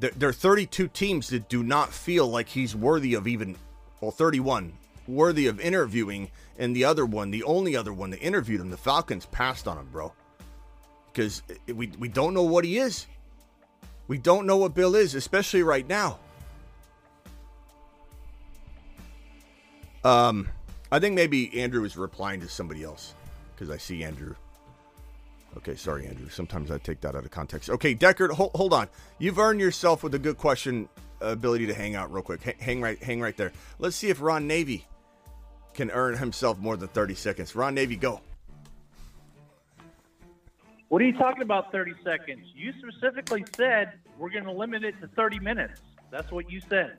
[0.00, 3.56] There, there are 32 teams that do not feel like he's worthy of even
[4.00, 4.72] well 31
[5.08, 8.76] worthy of interviewing and the other one, the only other one that interviewed him, the
[8.76, 10.12] Falcons passed on him, bro.
[11.12, 13.06] Because we we don't know what he is.
[14.06, 16.18] We don't know what Bill is, especially right now.
[20.04, 20.48] Um,
[20.92, 23.14] I think maybe Andrew is replying to somebody else
[23.54, 24.34] because I see Andrew.
[25.56, 26.28] Okay, sorry, Andrew.
[26.28, 27.68] Sometimes I take that out of context.
[27.68, 28.88] Okay, Deckard, hold, hold on.
[29.18, 30.88] You've earned yourself with a good question
[31.20, 32.46] ability to hang out real quick.
[32.46, 33.52] H- hang right, hang right there.
[33.78, 34.86] Let's see if Ron Navy
[35.78, 37.54] can earn himself more than thirty seconds.
[37.54, 38.20] Ron Navy, go.
[40.88, 42.46] What are you talking about 30 seconds?
[42.54, 45.82] You specifically said we're going to limit it to 30 minutes.
[46.10, 46.96] That's what you said.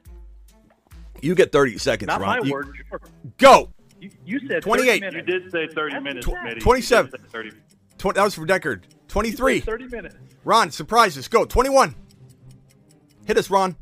[1.22, 2.39] You get thirty seconds, Not Ron.
[2.39, 2.68] my You- word.
[2.88, 3.02] Sure.
[3.38, 3.70] Go.
[4.00, 5.04] You, you said 28.
[5.12, 6.62] You did say 30 minutes, Tw- Mitty.
[6.62, 7.12] 27.
[7.30, 7.50] 30.
[7.98, 8.84] Tw- that was for Deckard.
[9.10, 9.60] Twenty-three.
[9.60, 10.15] 30 minutes.
[10.46, 11.28] Ron, surprises.
[11.28, 11.44] Go.
[11.44, 11.96] Twenty-one.
[13.26, 13.76] Hit us, Ron.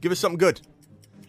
[0.00, 0.60] Give us something good.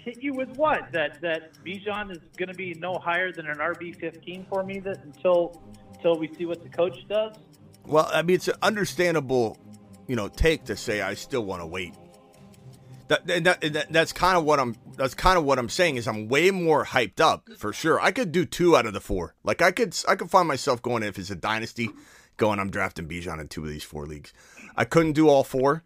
[0.04, 0.92] Hit you with what?
[0.92, 4.80] That that Bijan is going to be no higher than an RB 15 for me
[4.80, 5.62] that until
[5.94, 7.36] until we see what the coach does.
[7.86, 9.58] Well, I mean, it's an understandable,
[10.08, 11.94] you know, take to say I still want to wait.
[13.08, 14.76] That, and that, and that that's kind of what I'm.
[14.98, 18.00] That's kind of what I'm saying is I'm way more hyped up for sure.
[18.02, 19.36] I could do two out of the four.
[19.44, 21.89] Like I could, I could find myself going if it's a dynasty,
[22.38, 24.34] going I'm drafting Bijan in two of these four leagues.
[24.76, 25.84] I couldn't do all four.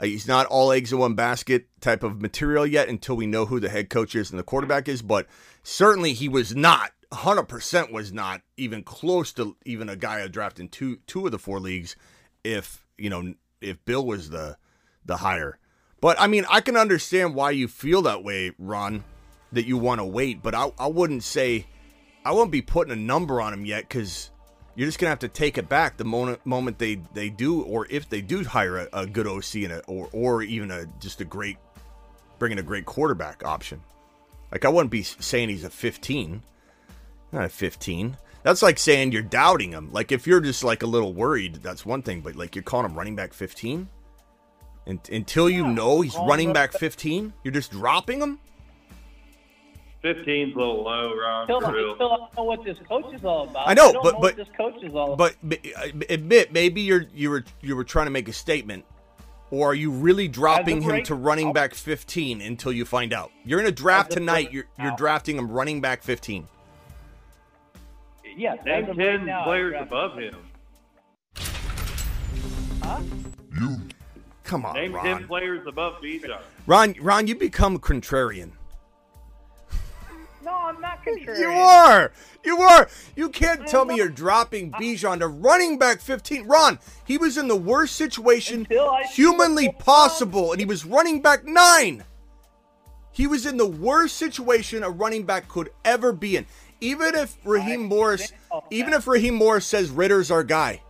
[0.00, 3.46] Uh, he's not all eggs in one basket type of material yet until we know
[3.46, 5.02] who the head coach is and the quarterback is.
[5.02, 5.26] But
[5.62, 6.92] certainly he was not.
[7.12, 11.32] 100% was not even close to even a guy I drafted in two two of
[11.32, 11.96] the four leagues
[12.44, 14.58] if, you know, if Bill was the
[15.04, 15.58] the higher.
[16.00, 19.04] But I mean, I can understand why you feel that way, Ron,
[19.52, 21.66] that you want to wait, but I, I wouldn't say
[22.24, 24.30] I wouldn't be putting a number on him yet cuz
[24.78, 27.62] you're just going to have to take it back the moment moment they they do
[27.62, 30.86] or if they do hire a, a good OC and a, or or even a
[31.00, 31.56] just a great
[32.38, 33.82] bringing a great quarterback option.
[34.52, 36.42] Like I wouldn't be saying he's a 15.
[37.32, 38.16] Not a 15.
[38.44, 39.92] That's like saying you're doubting him.
[39.92, 42.20] Like if you're just like a little worried, that's one thing.
[42.20, 43.88] But like you're calling him running back 15,
[44.86, 48.38] and until you know he's running back 15, you're just dropping him.
[50.04, 51.46] 15's a little low, Ron.
[51.46, 51.94] Still, For real.
[51.96, 53.68] still don't know what this coach is all about.
[53.68, 55.34] I know, don't but- know but- what this coach is all about.
[55.42, 55.74] But b-
[56.08, 58.84] admit maybe you're you were you were trying to make a statement,
[59.50, 63.32] or are you really dropping him to running back 15 until you find out?
[63.44, 64.52] You're in a draft tonight.
[64.52, 66.46] You're you're drafting him running back 15.
[68.36, 70.36] yes, Name 10 right now, players draft- above him.
[72.82, 73.00] Huh?
[74.44, 75.04] Come on, Name Ron.
[75.04, 76.38] 10 players above Bijan.
[76.66, 78.52] Ron, Ron, you become contrarian.
[80.48, 81.40] No, I'm not contrarian.
[81.40, 82.10] You are.
[82.42, 82.88] You are.
[83.14, 86.46] You can't tell me you're dropping Bijan to running back 15.
[86.46, 90.86] Ron, he was in the worst situation Until I see humanly possible, and he was
[90.86, 92.02] running back nine.
[93.12, 96.46] He was in the worst situation a running back could ever be in.
[96.80, 98.32] Even if Raheem Morris,
[98.70, 100.80] even if Raheem Morris says Ridder's our guy,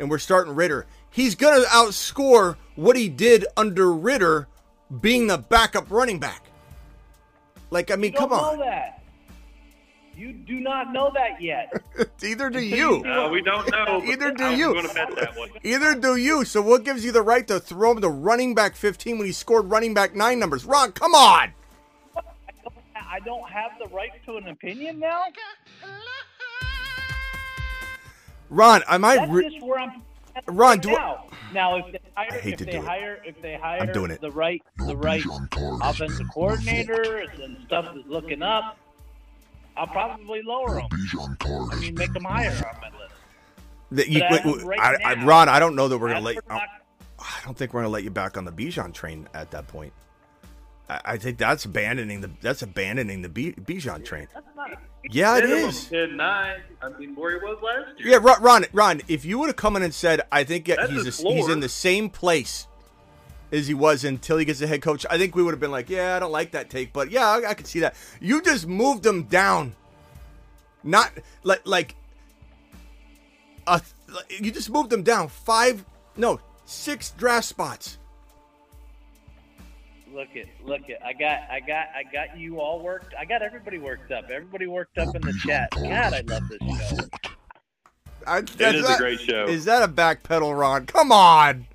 [0.00, 4.48] and we're starting Ridder, he's gonna outscore what he did under Ridder
[5.00, 6.49] being the backup running back.
[7.70, 8.58] Like, I mean, You don't come on.
[8.58, 8.96] know that.
[10.16, 11.72] You do not know that yet.
[12.22, 13.02] Either do you.
[13.02, 14.02] see Uh, we don't know.
[14.04, 14.72] Either do I'm you.
[14.74, 15.48] going to bet that one.
[15.62, 16.44] Either do you.
[16.44, 19.32] So what gives you the right to throw him to running back 15 when he
[19.32, 20.64] scored running back nine numbers?
[20.66, 21.52] Ron, come on.
[22.96, 25.24] I don't have the right to an opinion now.
[28.50, 29.16] Ron, am I?
[29.16, 30.02] That's Re- just where I'm.
[30.48, 31.24] At Ron, right do I- now.
[31.52, 32.84] Now, if they hire, hate if to they do it.
[32.84, 34.20] hire, if they hire doing it.
[34.20, 35.24] the right, the right
[35.82, 38.78] offensive coordinator, and stuff is looking up,
[39.76, 40.88] I'll probably lower them.
[41.72, 43.14] I mean, make them higher on my list.
[43.92, 46.36] that you- wait, wait, right I, I, Ron, I don't know that we're gonna let.
[46.36, 46.68] we're I not-
[47.18, 49.92] I don't think we're gonna let you back on the Bijan train at that point.
[50.88, 54.28] I, I think that's abandoning the that's abandoning the Bijan train.
[55.10, 55.86] Yeah, it is.
[55.88, 56.60] 10 9.
[56.82, 58.10] I mean, where he was last year.
[58.10, 60.90] Yeah, Ron, Ron, Ron, if you would have come in and said, I think That's
[60.90, 62.66] he's a, he's in the same place
[63.52, 65.70] as he was until he gets a head coach, I think we would have been
[65.70, 67.94] like, yeah, I don't like that take, but yeah, I, I could see that.
[68.20, 69.74] You just moved him down,
[70.82, 71.10] not
[71.42, 71.96] like like
[73.66, 73.80] a,
[74.28, 75.84] you just moved him down five,
[76.16, 77.98] no, six draft spots.
[80.12, 80.98] Look it, look it.
[81.04, 83.14] I got, I got, I got you all worked.
[83.18, 84.24] I got everybody worked up.
[84.30, 85.70] Everybody worked up in the chat.
[85.72, 85.84] God,
[86.14, 86.96] I love this show.
[88.26, 89.44] I, It is a great show.
[89.46, 90.86] Is that a back pedal, Ron?
[90.86, 91.66] Come on.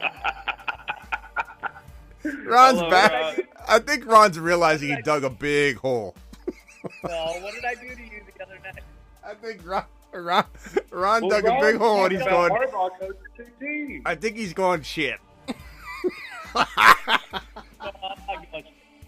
[2.44, 3.12] Ron's Hello, back.
[3.12, 3.46] Ron.
[3.68, 6.14] I think Ron's realizing he dug a big hole.
[7.04, 8.82] No, what did I do to you the other night?
[9.24, 10.44] I think Ron Ron,
[10.90, 12.62] Ron Well, dug a big hole and he's talked going.
[12.68, 14.02] about Harbaugh coaching two teams.
[14.06, 15.18] I think he's going shit.
[16.56, 16.64] No,
[17.80, 18.64] I'm not going,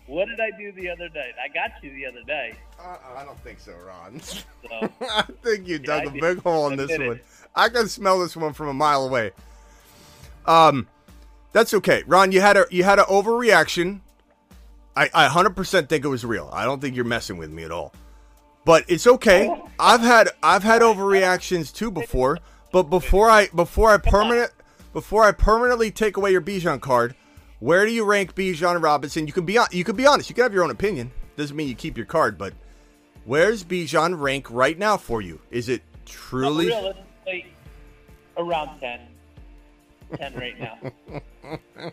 [0.07, 1.34] What did I do the other night?
[1.42, 2.55] I got you the other day.
[2.78, 4.20] Uh, I don't think so, Ron.
[4.20, 4.38] So,
[5.01, 6.20] I think you dug I a did.
[6.20, 7.07] big hole in this it.
[7.07, 7.20] one.
[7.55, 9.32] I can smell this one from a mile away.
[10.46, 10.86] Um,
[11.53, 12.32] that's okay, Ron.
[12.32, 14.01] You had a you had an overreaction.
[14.96, 16.49] I I hundred percent think it was real.
[16.53, 17.92] I don't think you're messing with me at all.
[18.64, 19.51] But it's okay.
[19.78, 22.38] I've had I've had overreactions too before.
[22.72, 24.53] But before I before I permanent
[24.92, 27.14] before I permanently take away your Bijan card,
[27.61, 29.26] where do you rank Bijan Robinson?
[29.26, 30.28] You can be on, you can be honest.
[30.28, 31.11] You can have your own opinion.
[31.36, 32.52] Doesn't mean you keep your card, but
[33.24, 35.40] where's Bijan rank right now for you?
[35.50, 36.66] Is it truly?
[36.66, 37.46] realistically,
[38.36, 39.00] around 10.
[40.16, 40.78] 10 right now.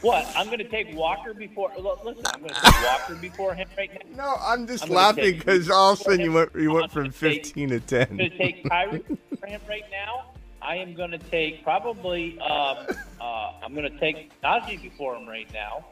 [0.00, 0.26] What?
[0.36, 1.70] I'm going to take Walker before.
[1.76, 4.24] Listen, I'm going to take Walker before him right now.
[4.24, 7.04] No, I'm just I'm laughing because all of a sudden you went you went from
[7.12, 8.16] take- 15 to I'm going 10.
[8.18, 9.04] to take Kyrie
[9.38, 10.24] for him right now.
[10.62, 12.38] I am going to take probably.
[12.40, 12.86] Um,
[13.20, 15.86] uh, I'm going to take Najee before him right now.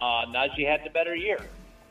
[0.00, 1.38] Uh, Najee had the better year.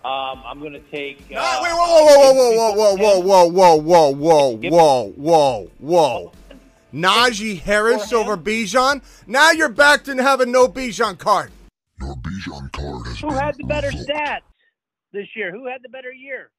[0.03, 1.19] Um, I'm going to take.
[1.31, 5.71] Uh, Ah, wait, whoa, whoa, whoa, whoa, whoa, whoa, whoa, whoa, whoa, whoa, whoa, whoa,
[5.79, 6.31] whoa.
[6.93, 9.01] Najee Harris over Bijan.
[9.25, 11.51] Now you're back to having no Bijan card.
[11.99, 14.41] Your Bijan card has Who had the better stats
[15.11, 15.51] this year?
[15.51, 16.51] Who had the better year?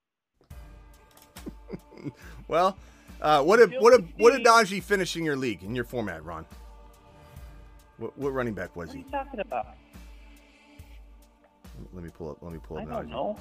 [2.48, 2.76] Well,
[3.24, 6.22] uh, what did what did what did Najee finish in your league in your format,
[6.24, 6.44] Ron?
[7.96, 9.04] What, what running back was What are he?
[9.04, 9.66] you talking about?
[11.92, 12.38] Let me pull up.
[12.42, 13.10] Let me pull I up don't Najee.
[13.10, 13.38] know.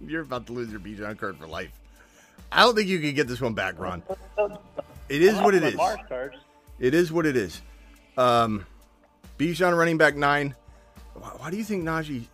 [0.00, 1.70] You're about to lose your Bijan card for life.
[2.50, 4.02] I don't think you can get this one back, Ron.
[5.08, 5.78] It is what it is.
[6.78, 7.60] It is what it is.
[8.16, 8.66] Um,
[9.38, 10.54] Bijan running back nine.
[11.14, 12.26] Why, why do you think Najee?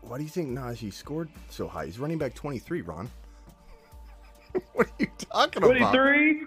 [0.00, 1.84] Why do you think Najee scored so high?
[1.84, 2.80] He's running back twenty three.
[2.80, 3.10] Ron.
[4.72, 5.92] what are you talking about?
[5.92, 6.46] 23?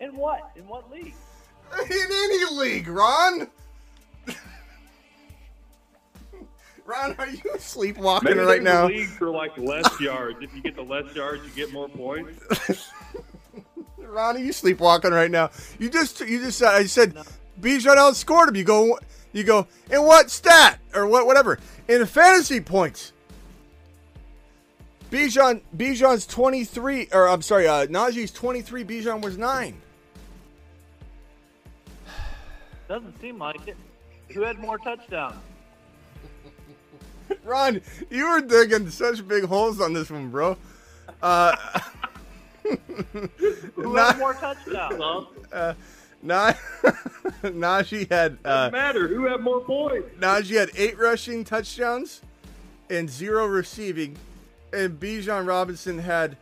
[0.00, 0.50] In what?
[0.56, 1.14] In what league?
[1.90, 3.48] In any league, Ron.
[6.84, 8.86] Ron, are you sleepwalking Maybe right now?
[8.86, 10.38] league for like less yards.
[10.40, 12.38] If you get the less yards, you get more points.
[13.98, 15.50] Ron, are you sleepwalking right now?
[15.78, 17.14] You just you just said I said
[17.60, 18.56] Bijan outscored him.
[18.56, 18.98] You go
[19.32, 23.12] you go in what stat or what whatever in fantasy points.
[25.16, 28.84] Bijan Bijan's twenty three or I'm sorry, uh, Najee's twenty three.
[28.84, 29.80] Bijan was nine.
[32.88, 33.76] Doesn't seem like it.
[34.34, 35.36] Who had more touchdowns?
[37.44, 40.56] Ron, you were digging such big holes on this one, bro.
[41.22, 41.56] Uh,
[43.74, 45.26] Who Na- had more touchdowns?
[45.52, 45.74] uh,
[46.22, 46.52] Na-
[47.42, 49.08] Najee had uh, Doesn't matter.
[49.08, 50.08] Who had more points?
[50.18, 52.20] Najee had eight rushing touchdowns
[52.90, 54.16] and zero receiving,
[54.76, 56.36] and Bijan Robinson had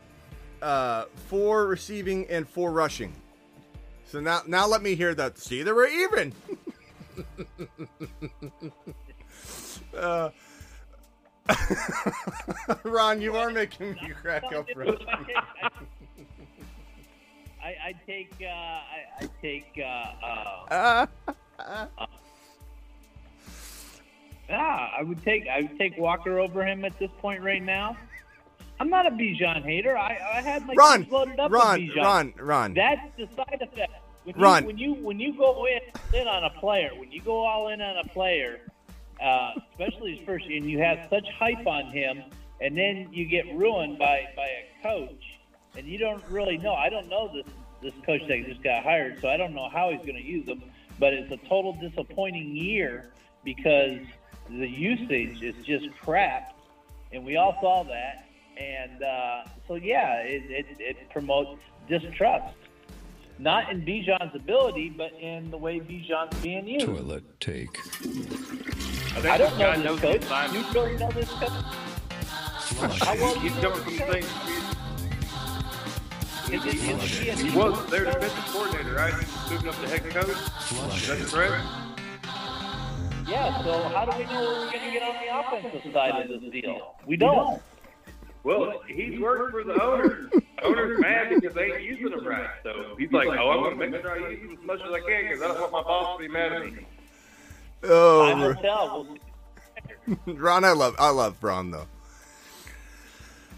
[0.61, 3.13] uh, four receiving and four rushing.
[4.05, 5.37] So now, now let me hear that.
[5.37, 6.33] See, they were even.
[9.97, 10.29] uh,
[12.83, 14.67] Ron, you are making me crack up.
[17.63, 18.33] I, I take.
[18.41, 19.79] Uh, I, I take.
[19.83, 20.11] Uh,
[20.69, 21.07] Uh,
[21.59, 21.87] uh,
[24.49, 25.47] yeah, I would take.
[25.47, 27.97] I would take Walker over him at this point right now.
[28.79, 29.97] I'm not a Bijan hater.
[29.97, 32.03] I, I had my teams loaded up run, with Bijan.
[32.03, 32.73] Ron, Ron.
[32.73, 33.93] That's the side effect.
[34.23, 34.63] When Ron.
[34.63, 37.69] You, when you when you go in, in on a player, when you go all
[37.69, 38.59] in on a player,
[39.21, 42.23] uh, especially his first, and you have such hype on him,
[42.59, 45.23] and then you get ruined by by a coach,
[45.77, 46.73] and you don't really know.
[46.73, 47.45] I don't know this
[47.81, 50.47] this coach that just got hired, so I don't know how he's going to use
[50.47, 50.63] him.
[50.99, 53.11] But it's a total disappointing year
[53.43, 53.99] because
[54.49, 56.57] the usage is just crap,
[57.11, 58.24] and we all saw that.
[58.57, 62.55] And uh, so, yeah, it, it, it promotes distrust,
[63.37, 66.85] not in Bijan's ability, but in the way Bijan's being used.
[66.85, 67.77] Toilet take.
[67.81, 70.23] think I don't know knows this his coach.
[70.25, 70.67] assignment.
[70.67, 71.49] You really know this coach?
[73.01, 74.25] How well do He's you know coming from this the same.
[76.53, 79.13] Is it- is he- He was their defensive coordinator, right?
[79.13, 80.29] He's moving up to head coach.
[80.29, 81.63] Is that correct?
[83.27, 86.29] Yeah, so how do we know where we're going to get on the offensive side
[86.29, 86.95] of this deal?
[87.07, 87.59] We don't.
[88.45, 90.29] Well, he's worked for the owner.
[90.63, 92.47] Owner's mad because they ain't using him right.
[92.63, 94.91] So he's like, oh, I want to make sure I use him as much as
[94.93, 96.71] I can because I don't want my boss to be mad at me.
[96.71, 96.85] Time
[97.91, 99.07] Oh, will tell.
[100.07, 100.31] We'll see.
[100.33, 101.87] Ron, I love I love Ron though.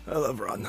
[0.10, 0.66] I love Ron.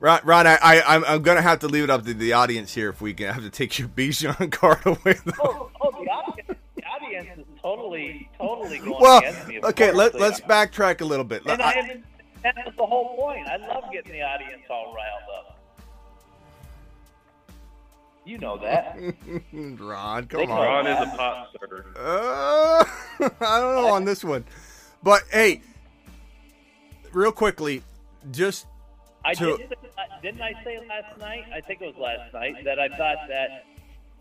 [0.00, 2.32] Ron, Ron I, I, I'm, I'm going to have to leave it up to the
[2.34, 5.16] audience here if we can I have to take your Bijan card away.
[5.24, 5.32] Though.
[5.42, 9.56] Oh, oh the, audience, the audience is totally, totally going Well, against me.
[9.56, 11.42] of okay, let, let's backtrack a little bit.
[11.46, 12.00] And I- I,
[12.42, 13.46] that's the whole point.
[13.48, 15.58] I love getting the audience all riled up.
[18.24, 18.98] You know that.
[19.52, 20.84] Ron, come know on.
[20.84, 21.86] Ron is a pop star.
[21.96, 22.84] Uh,
[23.40, 24.44] I don't know on this one,
[25.02, 25.62] but hey,
[27.12, 27.82] real quickly,
[28.30, 28.66] just
[29.24, 29.74] I to did,
[30.22, 31.44] didn't I say last night?
[31.54, 33.64] I think it was last night that I thought that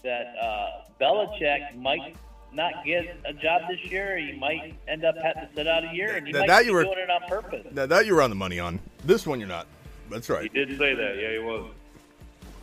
[0.03, 0.67] that uh,
[1.01, 2.15] Belichick might
[2.57, 4.17] not get a job this year.
[4.17, 6.59] He might end up having to sit out a year, and he Now might that
[6.61, 7.65] be you were- doing it on purpose.
[7.71, 9.67] now that you were on the money on this one, you're not.
[10.09, 10.49] That's right.
[10.51, 10.67] He right.
[10.67, 11.15] did say that.
[11.17, 11.71] Yeah, he was.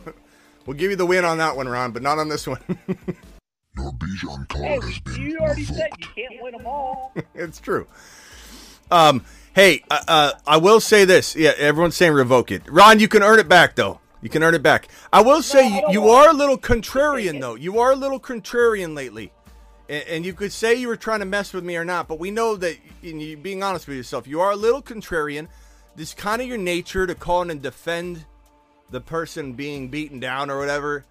[0.65, 2.59] We'll give you the win on that one, Ron, but not on this one.
[3.77, 7.13] Your Bijan card Hey, has been you already said you can't win them all.
[7.35, 7.85] it's true.
[8.89, 9.23] Um,
[9.53, 11.35] hey, uh, uh, I will say this.
[11.35, 12.63] Yeah, everyone's saying revoke it.
[12.67, 13.99] Ron, you can earn it back though.
[14.23, 14.87] You can earn it back.
[15.13, 17.53] I will say you, you are a little contrarian though.
[17.53, 19.31] You are a little contrarian lately,
[19.89, 22.31] and, you could say you were trying to mess with me or not, but we
[22.31, 25.47] know that you being honest with yourself, you are a little contrarian.
[25.95, 28.25] This kind of your nature to call in and defend
[28.89, 31.05] the person being beaten down or whatever.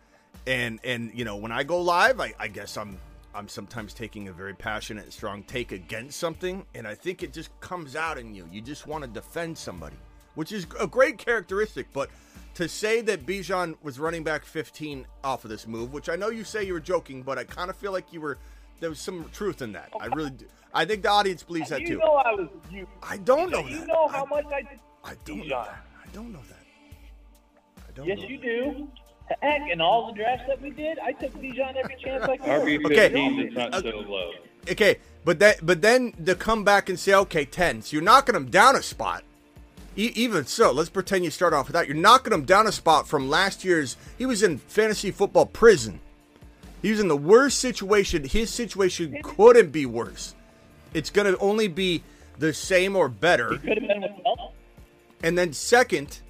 [0.47, 2.99] And and you know when I go live, I, I guess I'm
[3.35, 7.59] I'm sometimes taking a very passionate strong take against something, and I think it just
[7.61, 8.47] comes out in you.
[8.51, 9.97] You just want to defend somebody,
[10.35, 11.89] which is a great characteristic.
[11.93, 12.11] But
[12.55, 16.29] to say that Bijan was running back 15 off of this move, which I know
[16.29, 18.39] you say you were joking, but I kind of feel like you were.
[18.85, 19.89] There was some truth in that.
[19.99, 20.45] I really do.
[20.74, 21.99] I think the audience believes that you too.
[22.01, 22.49] know I was.
[22.70, 23.87] You, I don't know You that.
[23.87, 24.62] know how much I.
[25.03, 25.87] I don't know that.
[26.03, 26.66] I don't know that.
[27.78, 28.89] I don't Yes, know you do.
[29.41, 32.45] Heck, in all the drafts that we did, I took Bijan every chance I could.
[32.47, 32.95] RB Okay.
[33.09, 34.32] fifteen is not so low.
[34.70, 38.35] Okay, but that but then to come back and say okay ten, so you're knocking
[38.35, 39.24] them down a spot.
[39.97, 41.87] E- even so, let's pretend you start off with that.
[41.87, 43.97] You're knocking him down a spot from last year's.
[44.18, 46.01] He was in fantasy football prison.
[46.85, 48.24] He was in the worst situation.
[48.24, 50.35] His situation couldn't be worse.
[50.93, 52.03] It's going to only be
[52.39, 53.57] the same or better.
[53.57, 54.53] Could have been with Bell.
[55.22, 56.20] And then second,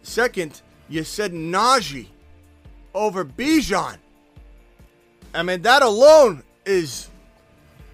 [0.00, 2.06] second, you said Najee
[2.94, 3.98] over Bijan.
[5.34, 7.10] I mean, that alone is.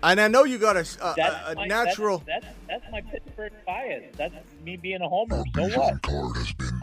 [0.01, 2.23] And I know you got a, a- That's a, a my, natural.
[2.25, 4.15] That's, that's, that's my Pittsburgh bias.
[4.17, 4.35] That's
[4.65, 5.43] me being a homer.
[5.57, 5.99] So what?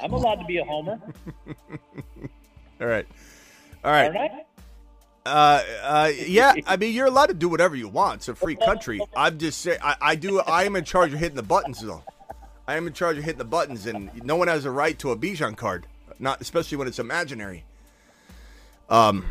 [0.03, 0.99] I'm allowed to be a homer,
[2.81, 3.07] All right.
[3.85, 4.07] All right.
[4.07, 4.43] aren't I?
[5.25, 6.53] Uh, uh, yeah.
[6.67, 8.15] I mean, you're allowed to do whatever you want.
[8.17, 8.99] It's a free country.
[9.15, 9.79] I'm just saying.
[9.81, 10.39] I, I do.
[10.41, 12.03] I am in charge of hitting the buttons, though.
[12.67, 15.11] I am in charge of hitting the buttons, and no one has a right to
[15.11, 15.87] a Bijan card.
[16.19, 17.63] Not especially when it's imaginary.
[18.89, 19.25] Um,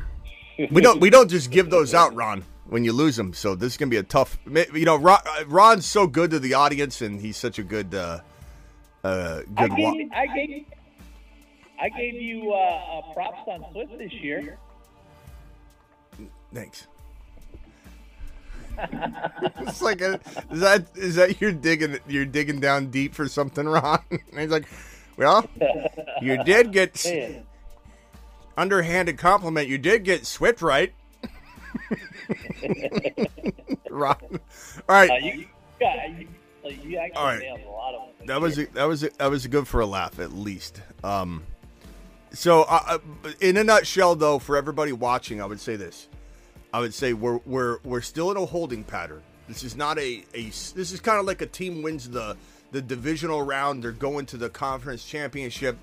[0.71, 1.01] we don't.
[1.01, 2.45] We don't just give those out, Ron.
[2.67, 4.39] When you lose them, so this is gonna be a tough.
[4.47, 8.21] You know, Ron, Ron's so good to the audience, and he's such a good, uh,
[9.05, 9.77] uh, I good.
[9.77, 10.65] gave, Wa- I gave,
[11.81, 14.59] I gave you uh, uh, props on Swift this year.
[16.55, 16.87] Thanks.
[18.79, 20.19] it's like a,
[20.51, 24.01] is that is that you're digging you're digging down deep for something, Ron?
[24.11, 24.67] And he's like,
[25.17, 25.47] well,
[26.23, 27.45] you did get Man.
[28.57, 29.69] underhanded compliment.
[29.69, 30.93] You did get Swift right,
[33.91, 34.17] Ron.
[34.31, 34.41] All
[34.89, 35.47] right, Uh, you, you,
[35.81, 36.29] you,
[36.83, 37.41] you actually All right.
[37.41, 38.27] nailed a lot of them.
[38.27, 40.81] that was a, that was a, that was good for a laugh at least.
[41.05, 41.43] Um,
[42.33, 42.99] so uh, uh,
[43.41, 46.09] in a nutshell, though, for everybody watching, I would say this:
[46.73, 49.23] I would say we're we're we're still in a holding pattern.
[49.49, 52.37] This is not a, a this is kind of like a team wins the
[52.71, 53.83] the divisional round.
[53.83, 55.77] They're going to the conference championship.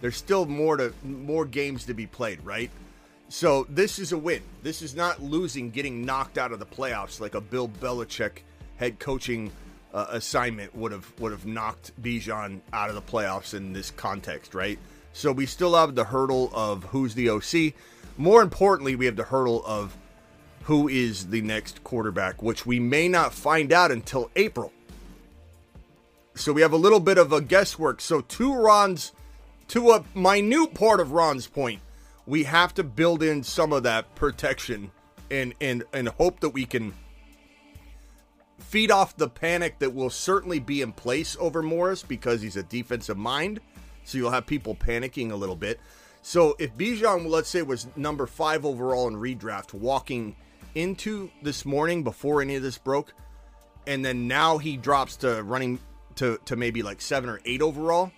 [0.00, 2.70] There's still more to more games to be played, right?
[3.28, 4.42] So this is a win.
[4.62, 8.42] This is not losing, getting knocked out of the playoffs like a Bill Belichick
[8.76, 9.50] head coaching
[9.92, 14.54] uh, assignment would have would have knocked Bijan out of the playoffs in this context,
[14.54, 14.78] right?
[15.12, 17.74] So we still have the hurdle of who's the OC.
[18.16, 19.96] More importantly, we have the hurdle of
[20.64, 24.72] who is the next quarterback, which we may not find out until April.
[26.34, 28.00] So we have a little bit of a guesswork.
[28.00, 29.12] So to Ron's,
[29.68, 31.80] to a minute part of Ron's point,
[32.26, 34.90] we have to build in some of that protection
[35.30, 36.94] and and and hope that we can
[38.58, 42.62] feed off the panic that will certainly be in place over Morris because he's a
[42.62, 43.60] defensive mind.
[44.04, 45.78] So you'll have people panicking a little bit.
[46.22, 50.36] So if Bijan, let's say, was number five overall in redraft, walking
[50.74, 53.12] into this morning before any of this broke,
[53.86, 55.78] and then now he drops to running
[56.16, 58.12] to to maybe like seven or eight overall,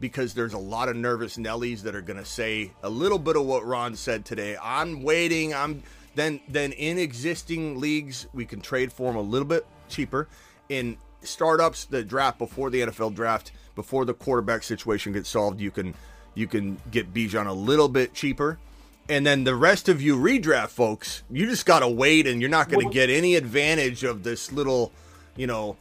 [0.00, 3.36] because there's a lot of nervous Nellies that are going to say a little bit
[3.36, 4.56] of what Ron said today.
[4.60, 5.54] I'm waiting.
[5.54, 5.82] I'm
[6.14, 10.28] then then in existing leagues we can trade for him a little bit cheaper.
[10.68, 15.70] In startups, the draft before the NFL draft, before the quarterback situation gets solved, you
[15.70, 15.94] can
[16.34, 18.58] you can get Bijan a little bit cheaper.
[19.08, 22.50] And then the rest of you redraft folks, you just got to wait and you're
[22.50, 24.92] not going to get any advantage of this little,
[25.36, 25.76] you know,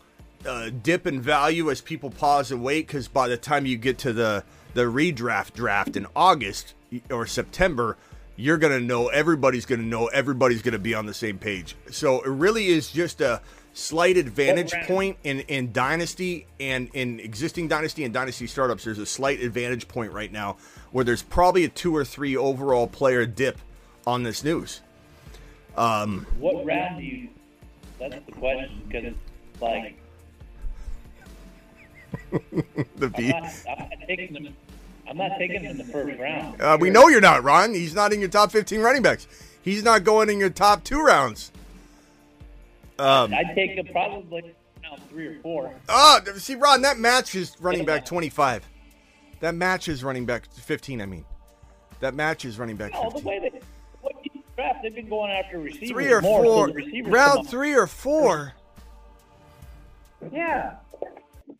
[0.45, 3.97] uh, dip in value as people pause and wait because by the time you get
[3.97, 4.43] to the
[4.75, 6.73] the redraft draft in August
[7.09, 7.97] or September,
[8.35, 11.37] you're going to know everybody's going to know everybody's going to be on the same
[11.37, 11.75] page.
[11.89, 13.41] So it really is just a
[13.73, 18.83] slight advantage point in in dynasty and in existing dynasty and dynasty startups.
[18.83, 20.57] There's a slight advantage point right now
[20.95, 23.57] where there's probably a two or three overall player dip
[24.07, 24.79] on this news.
[25.75, 27.27] Um, What round do you?
[27.99, 29.97] That's the question because it's like
[32.95, 34.55] the I'm not, I'm not taking them.
[35.05, 36.61] I'm not taking them in the first round.
[36.61, 37.73] Uh, we know you're not, Ron.
[37.73, 39.27] He's not in your top 15 running backs.
[39.63, 41.51] He's not going in your top two rounds.
[42.99, 45.73] Um, I'd take them probably round three or four.
[45.89, 48.65] oh, see, Ron, that matches running back 25.
[49.45, 51.23] That matches running back 15, I mean.
[51.99, 53.23] That matches running back No, the 15.
[53.25, 53.59] way they
[54.01, 56.71] what you draft, they've been going after receivers Three or more, four.
[56.71, 58.53] the Round three or four.
[60.31, 60.77] Yeah.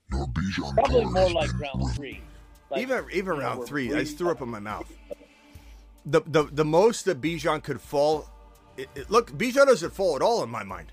[0.09, 2.21] Probably more like round three.
[2.71, 4.91] Like, even even you know, round three, I just threw up in my mouth.
[6.07, 8.27] The the the most that Bijan could fall.
[8.77, 10.91] It, it- look, Bijan doesn't fall at all in my mind.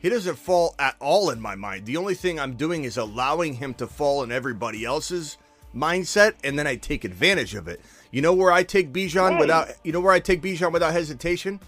[0.00, 1.84] He doesn't fall at all in my mind.
[1.84, 5.36] The only thing I'm doing is allowing him to fall in everybody else's
[5.74, 7.80] mindset, and then I take advantage of it.
[8.10, 9.70] You know where I take Bijan without.
[9.84, 11.60] You know where I take Bijan without hesitation.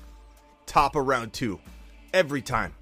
[0.67, 1.61] Top of round two,
[2.13, 2.75] every time.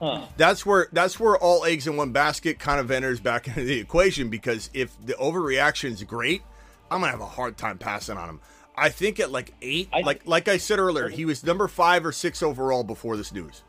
[0.00, 0.22] Huh.
[0.38, 3.78] That's where that's where all eggs in one basket kind of enters back into the
[3.78, 6.42] equation because if the overreaction is great,
[6.90, 8.40] I'm gonna have a hard time passing on him.
[8.76, 12.12] I think at like eight, like like I said earlier, he was number five or
[12.12, 13.62] six overall before this news.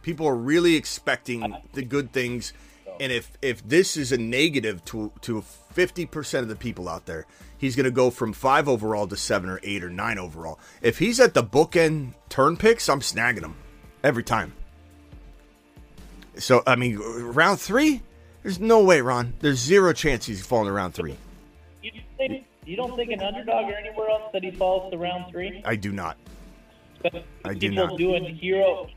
[0.00, 2.54] People are really expecting the good things,
[3.00, 7.06] and if if this is a negative to to fifty percent of the people out
[7.06, 7.26] there,
[7.56, 10.58] he's gonna go from five overall to seven or eight or nine overall.
[10.82, 13.56] If he's at the bookend turn picks, I'm snagging him
[14.02, 14.52] every time.
[16.36, 18.02] So I mean, round three,
[18.42, 19.34] there's no way, Ron.
[19.40, 21.16] There's zero chance he's falling to round three.
[21.82, 25.30] You, think, you don't think an underdog or anywhere else that he falls to round
[25.30, 25.62] three?
[25.64, 26.16] I do not.
[27.44, 27.96] I do not.
[27.96, 28.88] doing hero,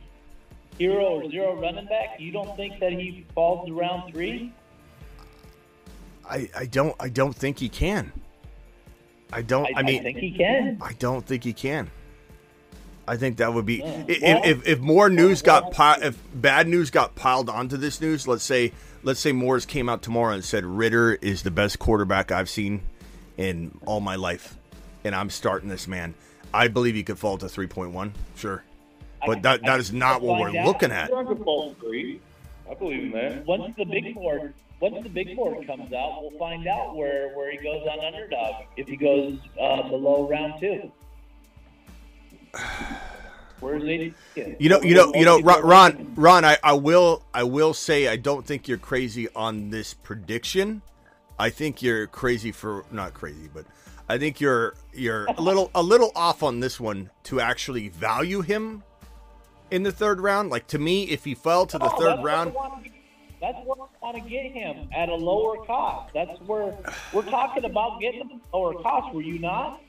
[0.82, 2.20] hero or zero running back.
[2.20, 4.52] You don't think that he falls to round three?
[6.28, 6.96] I, I don't.
[7.00, 8.12] I don't think he can.
[9.34, 9.66] I don't.
[9.66, 10.78] I, I- I mean, think he can.
[10.82, 11.90] I don't think he can.
[13.08, 14.04] I think that would be Yeah.
[14.08, 18.00] if, Well- if if more news got pi- if bad news got piled onto this
[18.02, 18.28] news.
[18.28, 18.72] Let's say
[19.04, 22.82] let's say Morris came out tomorrow and said Ridder is the best quarterback I've seen
[23.38, 24.56] in all my life,
[25.04, 26.14] and I'm starting this man.
[26.54, 28.14] I believe he could fall to three point one.
[28.36, 28.64] Sure,
[29.26, 31.14] but that that is not what we're looking at.
[31.14, 32.20] I could fall three.
[32.70, 33.46] I believe in that.
[33.46, 37.52] Once the big board, once the big board comes out, we'll find out where where
[37.52, 38.66] he goes on underdog.
[38.78, 40.92] If he goes uh, below round two,
[43.60, 44.14] where's he?
[44.60, 48.08] You know, you know, you know, Ron, Ron, Ron I, I will, I will say,
[48.08, 50.82] I don't think you're crazy on this prediction.
[51.38, 53.66] I think you're crazy for not crazy, but
[54.08, 58.42] I think you're you're a little a little off on this one to actually value
[58.42, 58.84] him
[59.72, 60.50] in the third round.
[60.50, 62.92] Like to me, if he fell to the No, third that's round, wanna get-
[63.42, 66.14] That's where I want to get him at a lower cost.
[66.14, 66.78] That's where
[67.12, 69.16] we're talking about getting him a lower cost.
[69.16, 69.82] Were you not?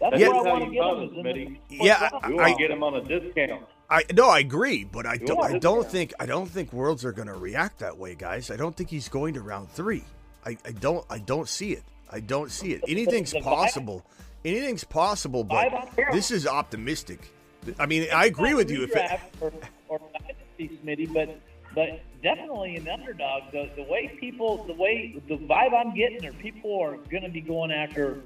[0.00, 0.28] That's Yeah.
[0.28, 1.04] where I want to get cut him.
[1.04, 1.58] us, Is in Smitty.
[1.68, 3.62] the Yeah, fourth I- We want to get him on a discount.
[3.90, 7.12] I no, I agree, but I don't, I don't think, I don't think worlds are
[7.12, 8.50] going to react that way, guys.
[8.50, 10.04] I don't think he's going to round three.
[10.46, 11.82] I, I don't, I don't see it.
[12.10, 12.82] I don't see it.
[12.88, 14.02] Anything's possible.
[14.46, 16.08] Anything's possible, but Vibe on here.
[16.12, 17.32] this is optimistic.
[17.78, 18.82] I mean, I agree with you.
[18.84, 19.52] If it, Redraft or,
[19.88, 21.38] or dynasty, Smitty, but
[21.74, 23.50] but definitely an underdog.
[23.52, 27.28] The the way people, the way the vibe I'm getting, are people are going to
[27.28, 28.20] be going after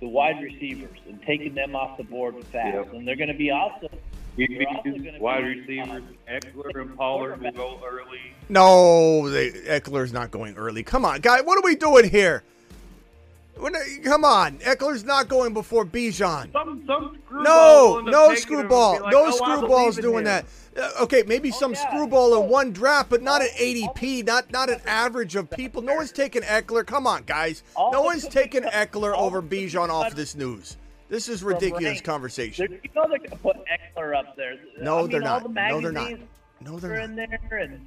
[0.00, 2.92] the wide receivers and taking them off the board fast, Yep.
[2.92, 3.88] and they're going to be also.
[4.36, 8.20] they're also DBs, gonna wide receivers, Ekeler and Pollard will go early.
[8.50, 10.82] no, they, Ekeler's not going early.
[10.82, 12.42] Come on, guy, what are we doing here?
[14.04, 16.52] Come on, Ekeler's not going before Bijan.
[16.52, 18.92] Some some No, will end up no taking him and screwball.
[19.00, 20.44] like, no "Oh, screwball's doing him." that.
[20.76, 24.80] Uh, okay, maybe some screwball in one draft, but not an ADP, not not an
[24.86, 25.80] average of people.
[25.80, 26.86] No one's taking Ekeler.
[26.86, 27.62] Come on, guys.
[27.76, 30.76] No one's taking Ekeler over Bijan off this news.
[31.08, 32.66] This is ridiculous conversation.
[32.68, 34.56] They're, you know they're to put Ekeler up there.
[34.80, 35.42] No, I mean, they're not.
[35.44, 36.12] The No, they're not.
[36.60, 37.80] No, they're in there, and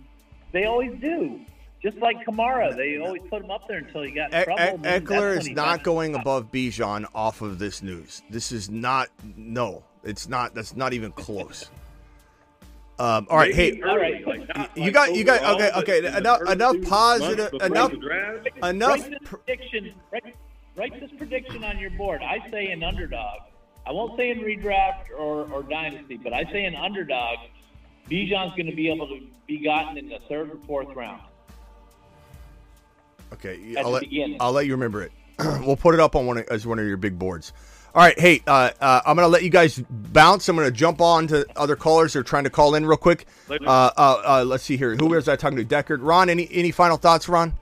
[0.52, 1.42] they always do.
[1.82, 4.62] Just like Kamara, they always put him up there until he got in trouble.
[4.62, 8.22] E- and Ekeler when is he not got- going above Bijan off of this news.
[8.30, 9.08] This is not.
[9.38, 10.54] No, it's not.
[10.54, 11.70] That's not even close.
[13.00, 16.00] Um, all right, hey, Maybe early, like, not you like got you got overall, okay
[16.02, 18.50] okay enough first enough positive enough draft.
[18.62, 19.94] enough Write this prediction.
[20.12, 20.36] Write,
[20.76, 22.22] write this prediction on your board.
[22.22, 23.40] I say an underdog.
[23.88, 27.38] I won't say in redraft or, or dynasty, but I say an underdog.
[28.10, 31.22] Bijan's going to be able to be gotten in the third or fourth round.
[33.34, 34.04] Okay, I'll let.
[34.40, 35.12] I'll let you remember it.
[35.40, 37.54] we'll put it up on one of, as one of your big boards.
[37.96, 40.48] All right, hey, uh, uh, I'm gonna let you guys bounce.
[40.48, 43.26] I'm gonna jump on to other callers who are trying to call in real quick.
[43.50, 44.96] Uh, uh, uh, let's see here.
[44.96, 45.66] Who was I talking to?
[45.66, 46.30] Deckard, Ron.
[46.30, 47.54] Any any final thoughts, Ron?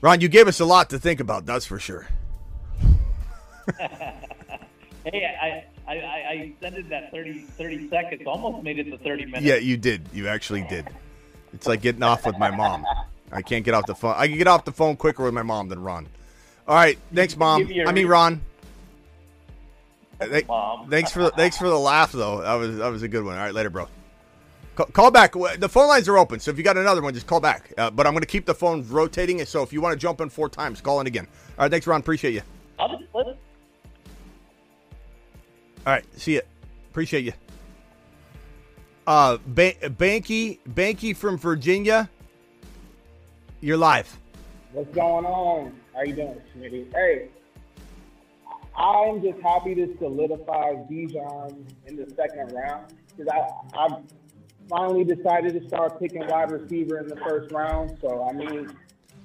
[0.00, 1.46] Ron, you gave us a lot to think about.
[1.46, 2.06] That's for sure.
[5.04, 8.22] Hey, I, I, I, extended that 30, 30 seconds.
[8.26, 9.42] Almost made it to 30 minutes.
[9.42, 10.08] Yeah, you did.
[10.14, 10.88] You actually did.
[11.52, 12.86] It's like getting off with my mom.
[13.32, 14.14] I can't get off the phone.
[14.16, 16.06] I can get off the phone quicker with my mom than Ron.
[16.68, 17.60] All right, thanks, mom.
[17.60, 18.40] Give me your- I mean, Ron.
[20.20, 20.46] Th-
[20.88, 22.40] Thanks for the, thanks for the laugh though.
[22.40, 23.36] That was that was a good one.
[23.36, 23.88] All right, later, bro.
[24.76, 25.32] Call, call back.
[25.32, 27.72] The phone lines are open, so if you got another one, just call back.
[27.76, 30.20] Uh, but I'm going to keep the phone rotating, so if you want to jump
[30.20, 31.26] in four times, call in again.
[31.58, 32.00] All right, thanks, Ron.
[32.00, 32.42] Appreciate you.
[32.78, 33.34] I'll just listen.
[35.86, 36.42] All right, see you.
[36.90, 37.32] Appreciate you.
[39.06, 42.08] Uh, ba- Banky, Banky from Virginia.
[43.64, 44.20] You're live.
[44.72, 45.72] What's going on?
[45.94, 46.92] How you doing, Smitty?
[46.92, 47.30] Hey,
[48.76, 54.00] I'm just happy to solidify Bijan in the second round because I I
[54.68, 57.96] finally decided to start picking wide receiver in the first round.
[58.02, 58.70] So I mean,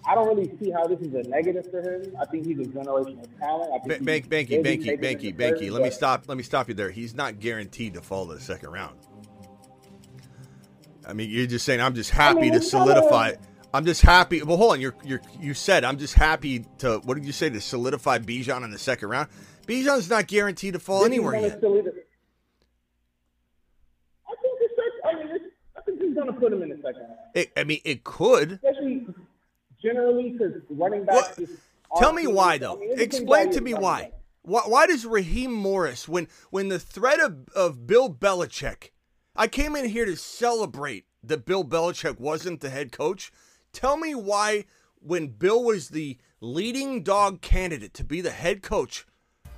[0.08, 2.16] I don't really see how this is a negative for him.
[2.18, 3.72] I think he's a generational talent.
[3.74, 5.70] I think Bank, Banky, Banky, Banky, Banky.
[5.70, 6.30] Let me stop.
[6.30, 6.92] Let me stop you there.
[6.92, 8.96] He's not guaranteed to fall to the second round.
[11.06, 13.34] I mean, you're just saying I'm just happy mean, to solidify.
[13.74, 14.42] I'm just happy.
[14.42, 14.82] Well, hold on.
[14.82, 17.00] You're you you said I'm just happy to.
[17.04, 19.30] What did you say to solidify Bijan in the second round?
[19.68, 21.58] Bijan's not guaranteed to fall This is anywhere yet.
[21.58, 21.86] I think
[24.60, 27.02] the sec- I mean, it's- I think he's going to put him in the second
[27.02, 27.14] round.
[27.36, 28.54] It, I mean, it could.
[28.54, 29.06] especially
[29.82, 31.38] generally because running backs.
[31.38, 31.54] just
[31.98, 32.78] Tell me why I though.
[32.78, 34.04] mean, Explain to me why.
[34.04, 34.14] back.
[34.42, 38.90] Why, why does Raheem Morris, when when the threat of, of Bill Belichick,
[39.36, 43.32] I came in here to celebrate that Bill Belichick wasn't the head coach.
[43.74, 44.66] Tell me why,
[45.02, 49.06] when Bill was the leading dog candidate to be the head coach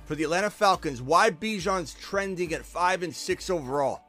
[0.04, 4.02] for the Atlanta Falcons, why Bijan's trending at five and six overall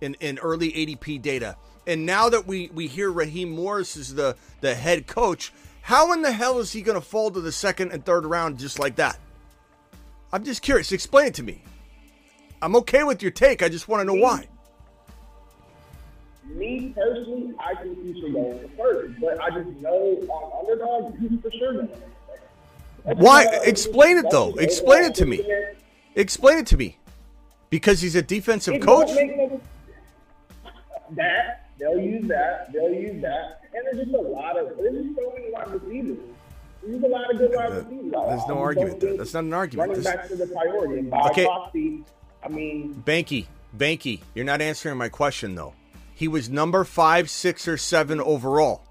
[0.00, 1.56] in, in early ADP data.
[1.86, 5.52] And now that we, we hear Raheem Morris is the, the head coach,
[5.82, 8.58] how in the hell is he going to fall to the second and third round
[8.58, 9.18] just like that?
[10.32, 10.92] I'm just curious.
[10.92, 11.62] Explain it to me.
[12.62, 13.62] I'm okay with your take.
[13.62, 14.46] I just want to know why.
[16.50, 20.66] Me personally, I think he should go in the first, but I just know on
[20.68, 21.88] underdog he's for sure going.
[21.88, 23.46] to Why?
[23.64, 24.50] Explain it though.
[24.54, 25.44] Explain it to me.
[26.16, 26.96] Explain it to me.
[27.70, 29.08] Because he's a defensive It coach.
[29.10, 29.60] no-
[31.12, 32.72] that they'll use that.
[32.72, 36.18] They'll use that, and there's just a lot of there's just so many wide receivers.
[36.82, 38.14] There's a lot of good wide receivers.
[38.16, 39.00] I- There's no argument.
[39.18, 39.88] That's not an argument.
[39.90, 41.44] Running This- back to the priority, Okay.
[41.44, 42.04] proxy,
[42.42, 43.46] I mean, Banky,
[43.76, 45.74] Banky, you're not answering my question though.
[46.20, 48.82] He was number five, six, or seven overall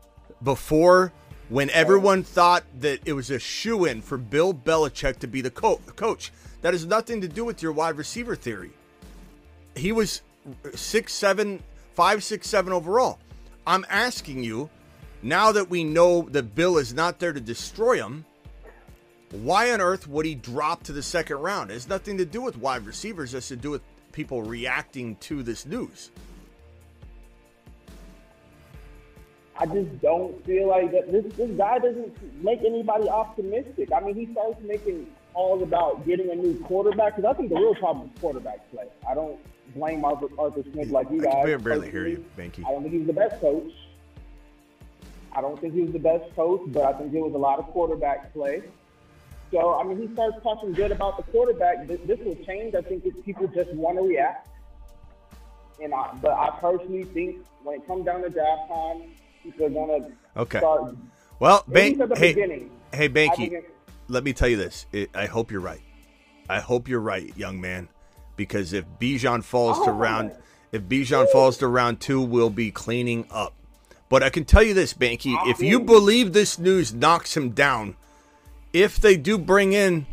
[0.41, 1.13] before
[1.49, 5.51] when everyone thought that it was a shoe in for Bill Belichick to be the
[5.51, 6.32] co- coach.
[6.63, 8.71] That has nothing to do with your wide receiver theory.
[9.75, 10.23] He was
[10.73, 11.61] six, seven,
[11.93, 13.19] five, six, seven overall.
[13.67, 14.71] I'm asking you,
[15.21, 18.25] now that we know that Bill is not there to destroy him,
[19.30, 21.69] why on earth would he drop to the second round?
[21.69, 23.36] It has nothing to do with wide receivers.
[23.36, 26.09] It has to do with people reacting to this news.
[29.60, 31.12] I just don't feel like that.
[31.12, 33.91] This this guy doesn't make anybody optimistic.
[33.91, 37.55] I mean, he starts making calls about getting a new quarterback because I think the
[37.55, 38.86] real problem is quarterback play.
[39.07, 39.38] I don't
[39.76, 41.45] blame Arthur, Arthur Smith like you I guys.
[41.45, 42.26] can barely hear you.
[42.38, 42.66] Banky.
[42.66, 43.72] I don't think he was the best coach.
[45.34, 47.60] I don't think he was the best coach, but I think there was a lot
[47.60, 48.64] of quarterback play.
[49.51, 51.86] So, I mean, he starts talking good about the quarterback.
[51.86, 52.76] This, this will change.
[52.76, 54.47] I think if people just want to react.
[55.82, 59.03] And I, but I personally think when it comes down to draft time,
[59.61, 60.59] are gonna Okay.
[60.59, 60.95] start.
[61.39, 62.71] Well, Bank, at the hey, beginning.
[62.93, 63.63] hey, Banky,
[64.07, 64.85] let me tell you this.
[64.91, 65.81] It, I hope you're right.
[66.49, 67.87] I hope you're right, young man,
[68.35, 69.93] because if Bijan falls to Oh.
[69.93, 70.31] round,
[70.71, 73.53] if Bijan falls to round two, we'll be cleaning up.
[74.09, 77.95] But I can tell you this, Banky, if you believe this news knocks him down,
[78.73, 80.07] if they do bring in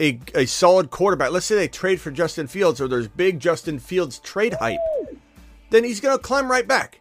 [0.00, 3.78] a, a solid quarterback, let's say they trade for Justin Fields or there's big Justin
[3.78, 4.78] Fields trade hype,
[5.70, 7.00] then he's going to climb right back.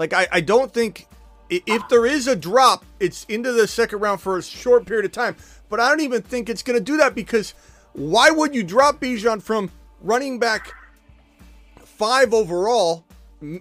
[0.00, 1.06] Like, I, I don't think
[1.50, 5.12] if there is a drop, it's into the second round for a short period of
[5.12, 5.36] time.
[5.68, 7.52] But I don't even think it's going to do that because
[7.92, 9.70] why would you drop Bijan from
[10.00, 10.72] running back
[11.84, 13.04] five overall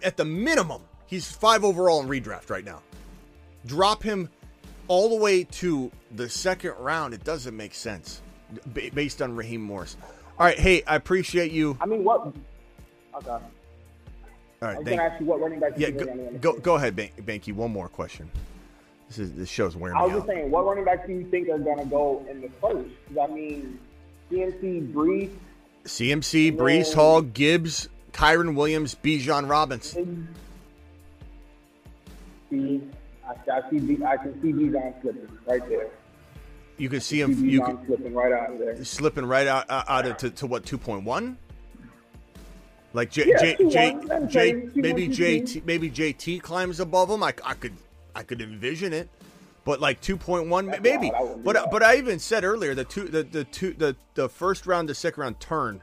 [0.02, 2.82] at the minimum, he's five overall in redraft right now.
[3.66, 4.30] Drop him
[4.88, 7.14] all the way to the second round.
[7.14, 8.22] It doesn't make sense
[8.94, 9.98] based on Raheem Morris.
[10.38, 11.78] All right, hey, I appreciate you.
[11.82, 12.34] I mean, what?
[13.18, 13.44] Okay.
[14.62, 15.74] All I right, was gonna ask you what running back.
[15.78, 17.54] yeah, you go, think are gonna go, go ahead, Ban- Banky.
[17.54, 18.30] One more question.
[19.08, 20.16] This is this show's wearing I was out.
[20.18, 22.90] just saying, what running backs do you think are gonna go in the first?
[23.22, 23.80] I mean,
[24.32, 25.32] CMC, Breece,
[25.86, 30.28] CMC, Breece Hall, Gibbs, Kyren Williams, Bijan Robinson.
[32.50, 32.82] see,
[33.28, 35.88] I, I see, I can see Bijan slipping right there.
[36.78, 37.46] You can see him.
[37.46, 38.84] You can slipping right out of there.
[38.86, 41.38] slipping right out out of to, to what two point one?
[42.94, 47.24] Like J, Yeah, J, 2-1, J, that's J, maybe JT maybe JT climbs above him.
[47.24, 47.74] I, I could
[48.16, 49.10] I could envision it,
[49.64, 51.12] but like two point one maybe.
[51.12, 51.16] wild.
[51.16, 51.72] I wouldn't do But that.
[51.72, 54.96] but I even said earlier the two the the two the the first round the
[54.96, 55.82] second round turn,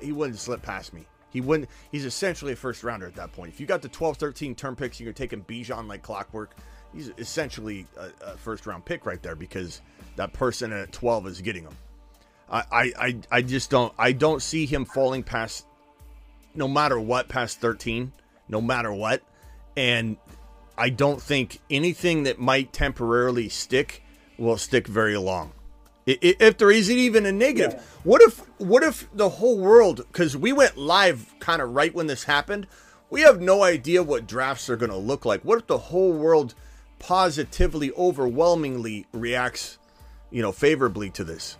[0.00, 1.04] he wouldn't slip past me.
[1.30, 1.68] He wouldn't.
[1.90, 3.52] He's essentially a first rounder at that point.
[3.52, 6.56] If you got the 12, 13 turn picks, and you're taking Bijan like clockwork.
[6.94, 9.82] He's essentially a, a first round pick right there because
[10.14, 11.76] that person at 12 is getting him.
[12.48, 15.66] I, I, I, I just don't I don't see him falling past
[16.56, 18.12] no matter what past 13
[18.48, 19.22] no matter what.
[19.76, 20.16] And
[20.76, 24.02] I don't think anything that might temporarily stick
[24.38, 25.52] will stick very long.
[26.06, 27.82] If there isn't even a negative.
[28.04, 32.06] What if what if the whole world because we went live kind of right when
[32.06, 32.68] this happened.
[33.10, 35.42] We have no idea what drafts are going to look like.
[35.42, 36.54] What if the whole world
[36.98, 39.78] positively overwhelmingly reacts
[40.30, 41.58] you know favorably to this?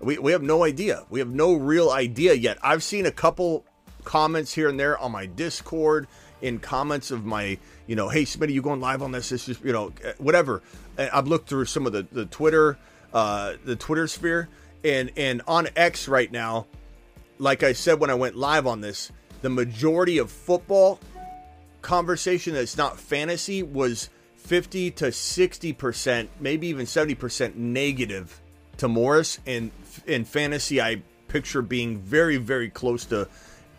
[0.00, 1.04] We, we have no idea.
[1.08, 2.58] We have no real idea yet.
[2.62, 3.64] I've seen a couple
[4.04, 6.06] comments here and there on my Discord,
[6.42, 9.30] in comments of my, you know, hey, Smitty, you going live on this?
[9.30, 10.62] This is, you know, whatever.
[10.98, 12.78] And I've looked through some of the, the Twitter,
[13.12, 14.48] uh, the Twitter sphere,
[14.84, 16.66] and and on X right now,
[17.38, 21.00] like I said when I went live on this, the majority of football
[21.80, 28.40] conversation that's not fantasy was 50 to 60%, maybe even 70% negative
[28.76, 29.38] to Morris.
[29.46, 29.70] And
[30.06, 33.28] in fantasy, I picture being very, very close to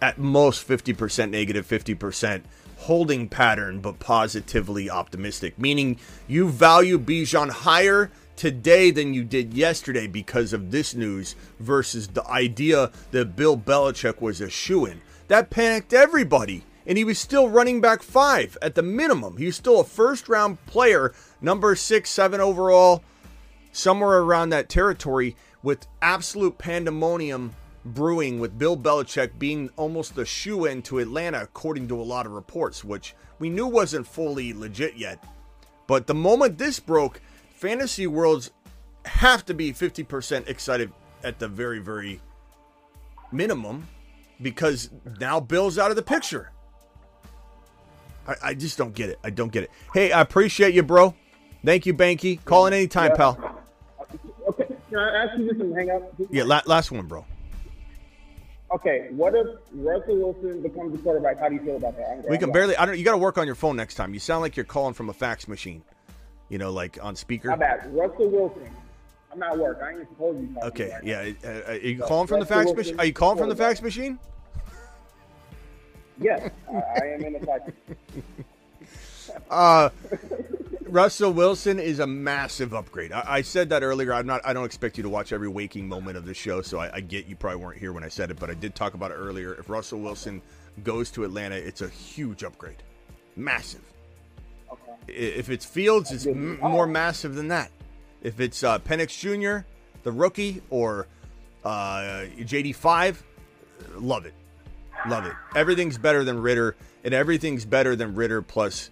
[0.01, 2.43] at most 50% negative, 50%
[2.77, 10.07] holding pattern, but positively optimistic, meaning you value Bijan higher today than you did yesterday
[10.07, 15.01] because of this news versus the idea that Bill Belichick was a shoe in.
[15.27, 16.63] That panicked everybody.
[16.87, 19.37] And he was still running back five at the minimum.
[19.37, 23.03] He was still a first round player, number six, seven overall,
[23.71, 27.55] somewhere around that territory, with absolute pandemonium
[27.85, 32.25] brewing with Bill Belichick being almost the shoe in to Atlanta, according to a lot
[32.25, 35.23] of reports, which we knew wasn't fully legit yet.
[35.87, 37.21] But the moment this broke,
[37.53, 38.51] fantasy worlds
[39.05, 40.91] have to be 50% excited
[41.23, 42.19] at the very, very
[43.31, 43.87] minimum
[44.41, 46.51] because now Bill's out of the picture.
[48.27, 49.19] I, I just don't get it.
[49.23, 49.71] I don't get it.
[49.93, 51.13] Hey, I appreciate you, bro.
[51.63, 52.43] Thank you, Banky.
[52.43, 53.15] Call in anytime, Yeah.
[53.15, 53.61] pal.
[54.49, 56.13] Okay, can I ask you just some hang up?
[56.31, 57.25] Yeah, la- last one, bro.
[58.75, 61.39] Okay, what if Russell Wilson becomes the quarterback?
[61.39, 62.23] How do you feel about that?
[62.25, 62.75] I'm We can barely.
[62.75, 62.97] I don't.
[62.97, 64.13] You got to work on your phone next time.
[64.13, 65.81] You sound like you're calling from a fax machine.
[66.49, 67.47] You know, like on speaker.
[67.51, 67.93] My bad.
[67.95, 68.69] Russell Wilson.
[69.31, 69.79] I'm at work.
[69.81, 71.49] I ain't supposed to be talking Okay, right yeah.
[71.49, 72.99] Uh, are you So, calling from the fax Wilson, machine?
[72.99, 74.19] Are you calling from the fax machine?
[76.19, 77.71] Yes, I, I am in the fax.
[79.49, 79.89] Uh,
[80.95, 83.11] Russell Wilson is a massive upgrade.
[83.11, 84.13] I, I said that earlier.
[84.13, 84.39] I'm not.
[84.45, 86.99] I don't expect you to watch every waking moment of the show, so I, I
[87.01, 89.15] get you probably weren't here when I said it, but I did talk about it
[89.15, 89.55] earlier.
[89.55, 90.41] If Russell Wilson
[90.85, 92.81] goes to Atlanta, it's a huge upgrade,
[93.35, 93.81] massive.
[94.71, 97.71] I- If it's Fields, it's m- more massive than that.
[98.23, 99.65] If it's uh, Penix Jr.,
[100.03, 101.07] the rookie, or
[101.65, 103.17] uh, JD5,
[103.97, 104.33] love it.
[105.09, 105.33] Love it.
[105.57, 108.91] Everything's better than Ridder, and everything's better than Ridder plus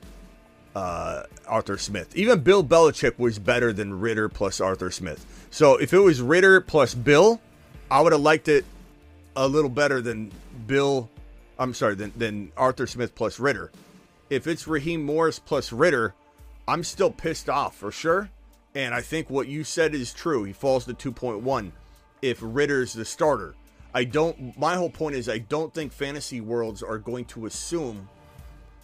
[0.75, 2.15] uh, Arthur Smith.
[2.15, 5.25] Even Bill Belichick was better than Ridder plus Arthur Smith.
[5.51, 7.39] So if it was Ridder plus Bill,
[7.91, 8.65] I would have liked it
[9.35, 10.31] a little better than
[10.67, 11.09] Bill.
[11.59, 13.71] I'm sorry, than, than Arthur Smith plus Ridder.
[14.29, 16.15] If it's Raheem Morris plus Ridder,
[16.67, 18.29] I'm still pissed off for sure.
[18.75, 20.43] And I think what you said is true.
[20.43, 21.71] He falls to 2.1
[22.23, 23.53] if Ridder's the starter.
[23.93, 28.09] I don't, my whole point is I don't think fantasy worlds are going to assume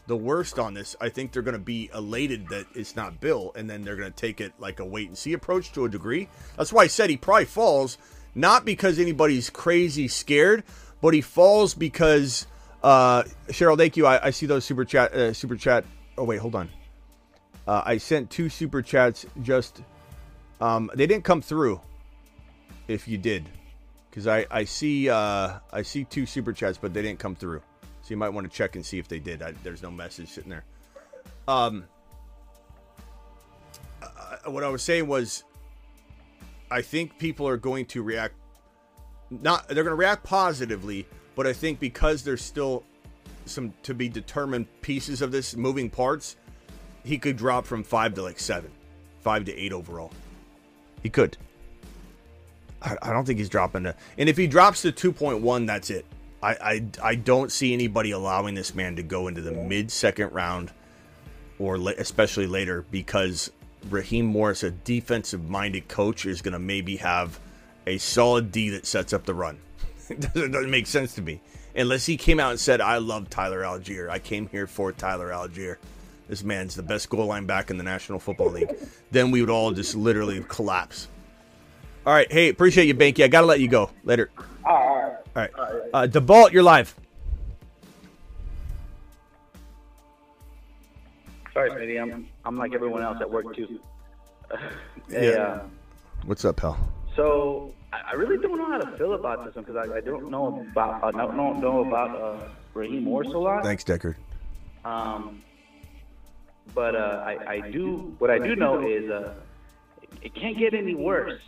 [0.10, 0.96] the worst on this.
[1.00, 4.12] I think they're going to be elated that it's not Bill, and then they're going
[4.12, 6.28] to take it like a wait and see approach to a degree.
[6.58, 8.00] That's why I said he probably falls,
[8.34, 10.64] not because anybody's crazy scared,
[11.00, 12.48] but he falls because
[12.84, 13.78] uh, Cheryl.
[13.78, 14.08] Thank you.
[14.08, 15.14] I, I see those super chat.
[15.14, 15.86] Uh, super chat.
[16.18, 16.70] Oh wait, hold on.
[17.68, 19.28] Uh, I sent two super chats.
[19.44, 19.84] Just
[20.60, 21.82] um, they didn't come through.
[22.88, 23.48] If you did,
[24.10, 27.62] because I I see uh, I see two super chats, but they didn't come through.
[28.10, 29.44] So you might want to check and see if they did.
[29.44, 30.64] I, there's no message sitting there.
[31.48, 31.86] Um,
[34.02, 35.44] uh, what I was saying was,
[36.72, 38.34] I think people are going to react.
[39.30, 41.06] Not they're going to react positively,
[41.36, 42.84] but I think because there's still
[43.46, 46.36] some to be determined pieces of this moving parts,
[47.06, 48.72] he could drop from five to like seven,
[49.20, 50.12] five to eight overall.
[51.04, 51.38] He could.
[52.82, 53.94] I, I don't think he's dropping to.
[54.18, 56.08] And if he drops to two point one, that's it.
[56.42, 60.32] I, I I don't see anybody allowing this man to go into the mid second
[60.32, 60.72] round,
[61.58, 63.52] or la- especially later, because
[63.90, 67.40] Raheem Morris, a defensive minded coach, is going to maybe have
[67.88, 69.60] a solid D that sets up the run.
[70.10, 71.42] it doesn't, make sense to me
[71.76, 74.10] unless he came out and said, "I love Tyler Allgeier.
[74.10, 75.78] I came here for Tyler Allgeier.
[76.30, 78.76] This man's the best goal line back in the National Football League."
[79.12, 81.10] then we would all just literally collapse.
[82.06, 83.26] All right, hey, appreciate you, Banky.
[83.26, 83.90] I got to let you go.
[84.06, 84.30] Later.
[84.64, 84.89] All right.
[85.36, 85.52] All right,
[85.94, 86.96] uh, DeBalt, you're live.
[91.54, 92.02] Sorry, Smitty.
[92.02, 93.80] I'm I'm like everyone else at work too.
[95.10, 95.20] Yeah.
[95.20, 95.62] Uh,
[96.26, 96.78] What's up, pal?
[97.16, 100.02] so I I really don't know how to feel about this one because I, I
[100.02, 103.64] don't know about I don't don't know about uh, Raheem Morris a lot.
[103.64, 104.16] Thanks, Deckard.
[104.86, 105.42] Um,
[106.74, 109.34] but uh, I I do what I do know is uh,
[110.22, 111.42] it can't get any worse.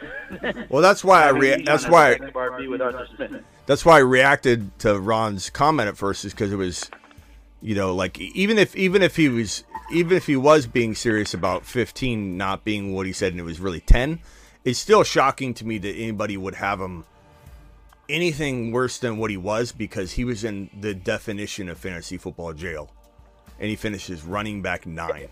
[0.70, 3.42] Well, that's why I rea- that's why the next RB with Arthur Smith.
[3.66, 6.90] that's why I reacted to Ron's comment at first is because it was,
[7.60, 11.34] you know, like even if even if he was even if he was being serious
[11.34, 14.20] about 15 not being what he said and it was really 10,
[14.64, 17.04] it's still shocking to me that anybody would have him
[18.08, 22.52] anything worse than what he was because he was in the definition of fantasy football
[22.52, 22.90] jail,
[23.60, 25.28] and he finishes running back nine.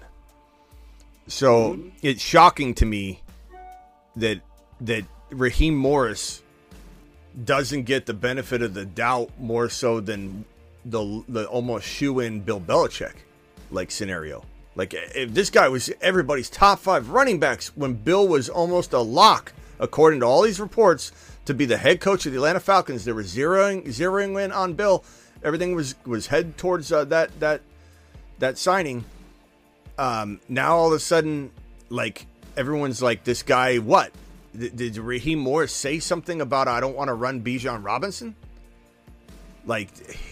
[1.26, 3.22] So it's shocking to me
[4.16, 4.40] that
[4.80, 6.42] that Raheem Morris
[7.44, 10.44] doesn't get the benefit of the doubt more so than
[10.84, 13.14] the the almost shoe in Bill Belichick
[13.70, 14.44] like scenario.
[14.74, 19.00] Like if this guy was everybody's top five running backs when Bill was almost a
[19.00, 21.12] lock, according to all these reports,
[21.44, 23.04] to be the head coach of the Atlanta Falcons.
[23.04, 25.04] They were zeroing zeroing in on Bill.
[25.42, 27.60] Everything was was head towards uh, that that
[28.38, 29.04] that signing.
[29.98, 31.50] Um, now all of a sudden,
[31.90, 32.26] like
[32.56, 34.12] everyone's like, this guy, what?
[34.56, 38.34] Did, Raheem Morris say something about I don't want to run Bijan Robinson?
[39.64, 39.90] Like,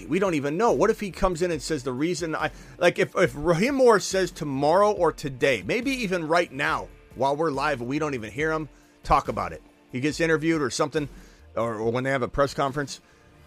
[0.09, 0.73] we don't even know.
[0.73, 4.05] What if he comes in and says the reason I like if if Raheem Morris
[4.05, 8.51] says tomorrow or today, maybe even right now while we're live, we don't even hear
[8.51, 8.69] him
[9.05, 9.63] talk about it.
[9.93, 11.09] He gets interviewed or something,
[11.55, 13.01] or, or when they have a press conference,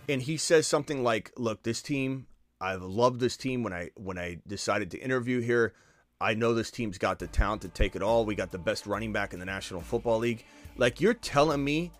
[0.07, 2.27] and he says something like, "Look, this team,
[2.59, 5.73] I've loved this team when I when I decided to interview here.
[6.21, 8.25] I know this team's got the talent to take it all.
[8.25, 10.45] We got the best running back in the National Football League.
[10.77, 11.91] Like you're telling me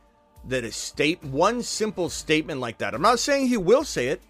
[0.46, 2.94] that a state one simple statement like that.
[2.94, 4.22] I'm not saying he will say it.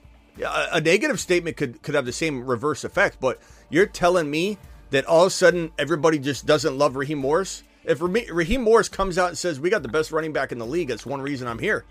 [0.41, 3.39] A, a negative statement could could have the same reverse effect, but
[3.69, 4.57] you're telling me
[4.89, 7.63] that all of a sudden everybody just doesn't love Raheem Morris.
[7.83, 10.65] If Raheem Morris comes out and says we got the best running back in the
[10.65, 11.85] league, that's one reason I'm here.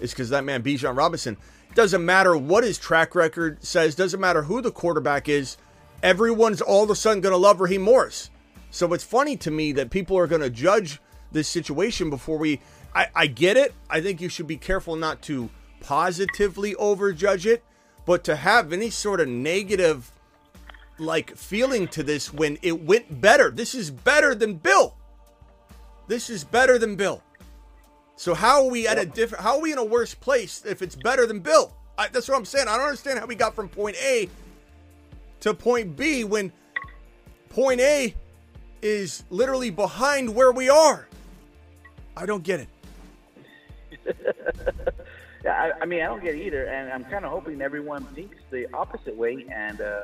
[0.00, 1.36] Is because that man Bijan Robinson.
[1.74, 3.94] Doesn't matter what his track record says.
[3.94, 5.56] Doesn't matter who the quarterback is.
[6.02, 8.30] Everyone's all of a sudden going to love Raheem Morris.
[8.70, 11.00] So it's funny to me that people are going to judge
[11.34, 12.60] this situation before we.
[12.94, 13.74] I, I get it.
[13.90, 17.62] I think you should be careful not to positively overjudge it,
[18.06, 20.10] but to have any sort of negative
[20.98, 23.50] like feeling to this when it went better.
[23.50, 24.94] This is better than Bill.
[26.06, 27.22] This is better than Bill.
[28.16, 29.42] So how are we at a different?
[29.42, 31.74] How are we in a worse place if it's better than Bill?
[31.98, 32.68] I, that's what I'm saying.
[32.68, 34.28] I don't understand how we got from point A
[35.40, 36.52] to point B when
[37.48, 38.14] point A
[38.82, 41.08] is literally behind where we are.
[42.16, 42.68] I don't get it.
[45.44, 48.02] Yeah, I, I mean, I don't get it either, and I'm kind of hoping everyone
[48.14, 50.00] thinks the opposite way, and uh,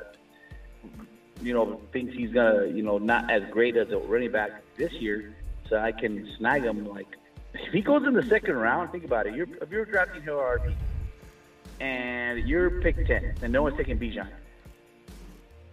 [1.40, 4.92] you know, thinks he's gonna, you know, not as great as a running back this
[4.92, 5.34] year,
[5.68, 6.86] so I can snag him.
[6.86, 7.06] Like,
[7.54, 9.34] if he goes in the second round, think about it.
[9.34, 10.74] You're, if you're drafting Hero RB,
[11.80, 14.28] and you're pick ten, and no one's taking Bijan,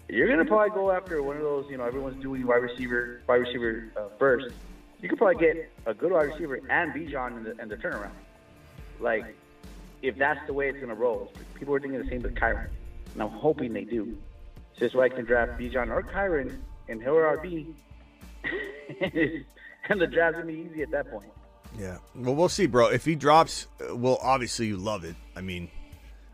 [0.07, 1.65] you're gonna probably go after one of those.
[1.69, 4.53] You know, everyone's doing wide receiver, wide receiver uh, first.
[5.01, 8.11] You could probably get a good wide receiver and Bijan in the, in the turnaround.
[8.99, 9.35] Like,
[10.01, 11.31] if that's the way it's going to roll.
[11.55, 12.69] People are thinking the same with Kyren.
[13.13, 14.17] And I'm hoping they do.
[14.73, 17.73] So that's why I can draft Bijan or Kyren and Hill or RB.
[19.89, 21.31] and the draft's going to be easy at that point.
[21.77, 21.97] Yeah.
[22.15, 22.87] Well, we'll see, bro.
[22.87, 25.15] If he drops, well, obviously you love it.
[25.35, 25.69] I mean,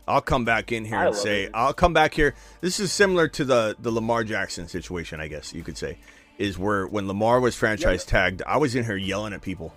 [0.06, 1.50] I'll come back in here I and say it.
[1.54, 2.34] I'll come back here.
[2.60, 5.98] This is similar to the the Lamar Jackson situation, I guess you could say,
[6.38, 9.74] is where when Lamar was franchise tagged, I was in here yelling at people.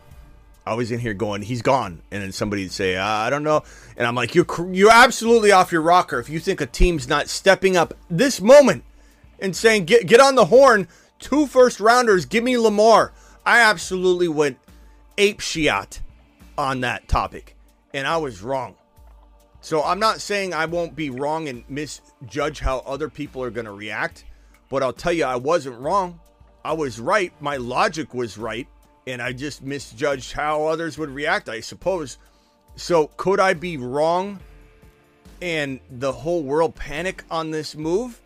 [0.66, 3.43] I was in here going, he's gone, and then somebody would say, uh, I don't
[3.43, 3.64] know,
[3.95, 7.30] and I'm like, you're you're absolutely off your rocker if you think a team's not
[7.30, 8.84] stepping up this moment
[9.39, 10.89] and saying, get get on the horn,
[11.20, 13.14] two first rounders, give me Lamar.
[13.45, 14.58] I absolutely went
[15.18, 16.01] ape shiat
[16.58, 17.55] on that topic,
[17.93, 18.76] and I was wrong.
[19.62, 23.66] So I'm not saying I won't be wrong and misjudge how other people are going
[23.66, 24.26] to react,
[24.70, 26.20] but I'll tell you, I wasn't wrong.
[26.68, 27.32] I was right.
[27.39, 28.68] My logic was right
[29.07, 32.18] and I just misjudged how others would react, I suppose.
[32.76, 34.41] So, could I be wrong
[35.41, 38.20] and the whole world panic on this move?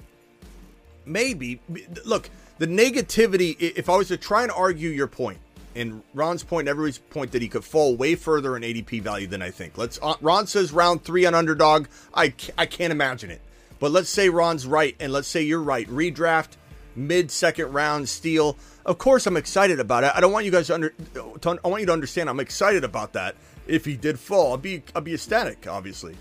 [1.05, 1.61] Maybe.
[2.03, 5.37] Look, the negativity, if I was to try and argue your point,
[5.75, 9.43] and Ron's point, everybody's point that he could fall way further in ADP value than
[9.43, 9.77] I think.
[9.77, 9.99] Let's.
[10.01, 11.87] Uh, Ron says round three on underdog.
[12.11, 13.41] I I can't imagine it.
[13.79, 15.87] But let's say Ron's right, and let's say you're right.
[15.87, 16.57] Redraft,
[16.95, 18.57] mid second round steal.
[18.85, 20.11] Of course, I'm excited about it.
[20.15, 20.89] I don't want you guys to under.
[20.89, 22.29] To, I want you to understand.
[22.29, 23.35] I'm excited about that.
[23.67, 25.67] If he did fall, I'd be I'd be ecstatic.
[25.67, 26.15] Obviously,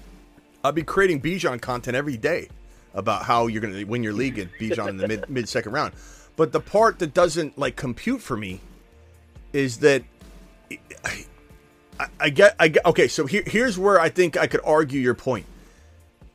[0.62, 2.48] I'd be creating Bijan content every day
[2.94, 5.72] about how you're going to win your league at Bijan in the mid mid second
[5.72, 5.94] round.
[6.36, 8.60] But the part that doesn't like compute for me
[9.52, 10.04] is that
[11.04, 11.24] I,
[12.18, 13.08] I get I get okay.
[13.08, 15.46] So here, here's where I think I could argue your point.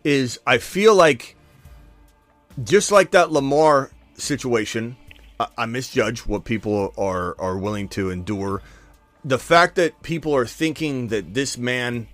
[0.03, 1.35] Is I feel like
[2.63, 4.97] just like that Lamar situation
[5.57, 8.61] I misjudge what people are are willing to endure.
[9.23, 12.07] The fact that people are thinking that this man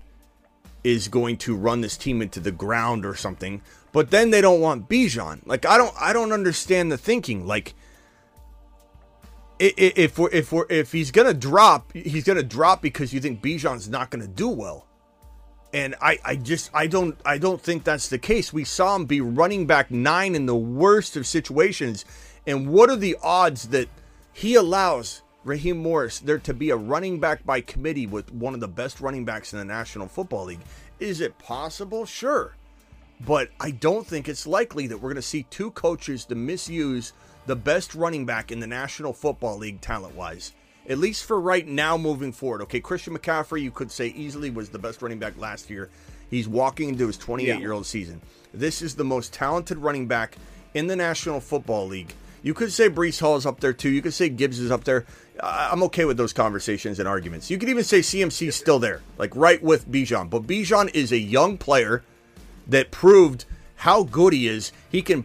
[0.84, 4.62] is going to run this team into the ground or something, but then they don't
[4.62, 5.46] want Bijan.
[5.46, 7.46] Like I don't I don't understand the thinking.
[7.46, 7.76] Like
[9.60, 13.88] if we're if we're if he's gonna drop, he's gonna drop because you think Bijan's
[13.88, 14.88] not gonna do well.
[15.74, 18.52] And I, I just I don't I don't think that's the case.
[18.52, 22.04] We saw him be running back nine in the worst of situations
[22.46, 23.88] and what are the odds that
[24.34, 28.60] he allows Raheem Morris there to be a running back by committee with one of
[28.60, 30.62] the best running backs in the National Football League?
[31.00, 32.06] Is it possible?
[32.06, 32.56] Sure.
[33.26, 37.14] But I don't think it's likely that we're going to see two coaches to misuse
[37.46, 40.54] the best running back in the National Football League talent wise.
[40.90, 42.62] At least for right now, moving forward.
[42.64, 45.90] Okay, Christian McCaffrey, you could say easily was the best running back last year.
[46.30, 48.22] He's walking into his 28 year old season.
[48.54, 50.38] This is the most talented running back
[50.74, 52.14] in the National Football League.
[52.44, 53.90] You could say Breece Hall is up there too.
[53.90, 55.06] You could say Gibbs is up there.
[55.42, 57.52] I'm okay with those conversations and arguments.
[57.52, 60.30] You could even say CMC is still there, like right with Bijan.
[60.30, 62.04] But Bijan is a young player
[62.68, 64.72] that proved how good he is.
[64.90, 65.24] He can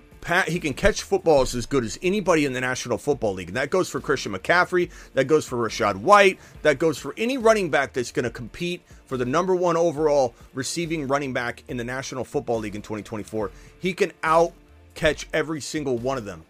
[0.48, 3.48] he can catch footballs as good as anybody in the National Football League.
[3.48, 4.90] And that goes for Christian McCaffrey.
[5.14, 6.38] That goes for Rachaad White.
[6.62, 10.34] That goes for any running back that's going to compete for the number one overall
[10.54, 13.50] receiving running back in the National Football League in 2024.
[13.78, 14.52] He can out
[14.94, 16.44] catch every single one of them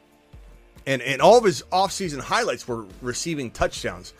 [0.86, 4.14] and and all of his offseason highlights were receiving touchdowns.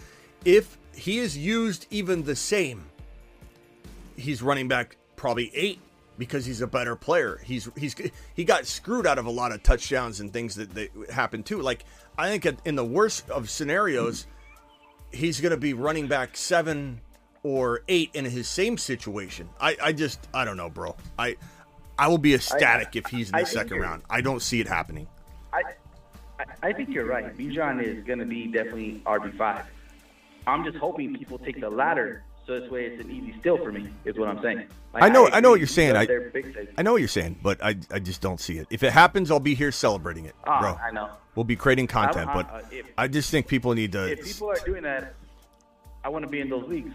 [0.44, 2.84] If he is used even the same,
[4.16, 5.80] he's running back probably eight
[6.18, 7.40] because he's a better player.
[7.44, 7.94] He's he's
[8.34, 11.60] he got screwed out of a lot of touchdowns and things that, that happened too.
[11.60, 11.84] Like
[12.18, 14.26] I think in the worst of scenarios,
[15.12, 17.00] he's going to be running back seven
[17.42, 19.48] or eight in his same situation.
[19.60, 20.96] I I just I don't know, bro.
[21.18, 21.36] I
[21.98, 24.02] I will be ecstatic I, if he's in the I second round.
[24.10, 25.06] I don't see it happening.
[25.52, 25.62] I
[26.62, 27.34] I, think you're right.
[27.36, 29.64] Bijan is going to be definitely RB5.
[30.46, 33.72] I'm just hoping people take the latter so this way it's an easy steal for
[33.72, 33.88] me.
[34.04, 34.66] Is what I'm saying.
[34.94, 35.96] Like, I know, I, I, know what you're saying.
[35.96, 36.06] I,
[36.78, 38.68] I know what you're saying, but I, I just don't see it.
[38.70, 40.74] If it happens, I'll be here celebrating it, oh, bro.
[40.74, 41.10] I know.
[41.34, 44.10] We'll be creating content, but uh, if, I just think people need to.
[44.10, 45.14] If people are doing that,
[46.04, 46.94] I want to be in those leagues.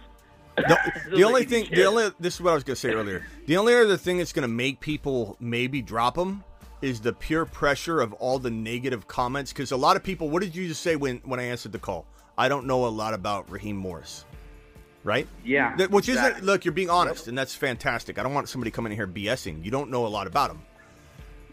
[0.56, 3.26] The, the only thing, the only this is what I was going to say earlier.
[3.46, 6.44] The only other thing that's going to make people maybe drop them
[6.82, 9.54] is the pure pressure of all the negative comments.
[9.54, 11.80] Because a lot of people, what did you just say when when I answered the
[11.80, 12.06] call?
[12.38, 14.26] I don't know a lot about Raheem Morris,
[15.04, 15.28] right?
[15.44, 16.38] Yeah, that, which exactly.
[16.38, 16.46] isn't.
[16.46, 18.20] Look, you're being honest, and that's fantastic.
[18.20, 19.64] I don't want somebody coming in here BSing.
[19.64, 20.62] You don't know a lot about him.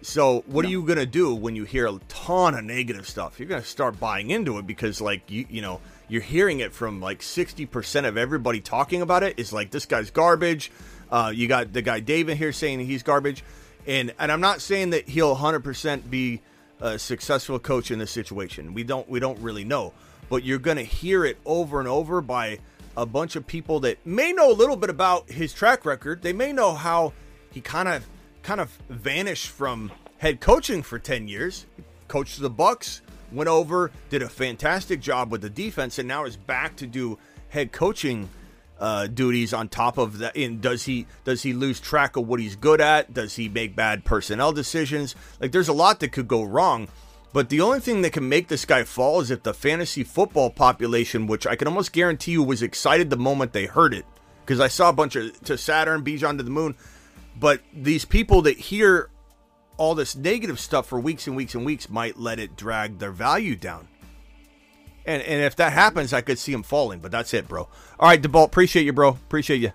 [0.00, 0.68] So what no.
[0.68, 3.38] are you gonna do when you hear a ton of negative stuff?
[3.38, 7.00] You're gonna start buying into it because, like you, you know, you're hearing it from
[7.00, 9.38] like 60% of everybody talking about it.
[9.38, 10.70] Is like this guy's garbage.
[11.10, 13.42] Uh, you got the guy David here saying he's garbage.
[13.86, 16.42] And and I'm not saying that he'll 100% be
[16.80, 18.74] a successful coach in this situation.
[18.74, 19.92] We don't we don't really know,
[20.28, 22.58] but you're going to hear it over and over by
[22.98, 26.20] a bunch of people that may know a little bit about his track record.
[26.20, 27.12] They may know how
[27.52, 28.04] he kind of
[28.42, 31.66] kind of vanished from head coaching for 10 years.
[32.08, 36.36] Coached the Bucks, went over, did a fantastic job with the defense and now is
[36.36, 37.18] back to do
[37.50, 38.28] head coaching
[38.80, 40.34] uh, duties on top of that.
[40.34, 43.14] In does he does he lose track of what he's good at?
[43.14, 45.14] Does he make bad personnel decisions?
[45.40, 46.88] Like there's a lot that could go wrong.
[47.32, 50.50] But the only thing that can make this guy fall is if the fantasy football
[50.50, 54.06] population, which I can almost guarantee you was excited the moment they heard it,
[54.44, 56.74] because I saw a bunch of to Saturn, Bijan to the moon.
[57.38, 59.10] But these people that hear
[59.76, 63.12] all this negative stuff for weeks and weeks and weeks might let it drag their
[63.12, 63.88] value down.
[65.06, 66.98] And and if that happens, I could see him falling.
[67.00, 67.68] But that's it, bro.
[68.00, 69.10] All right, DeBalt, appreciate you, bro.
[69.10, 69.72] Appreciate you.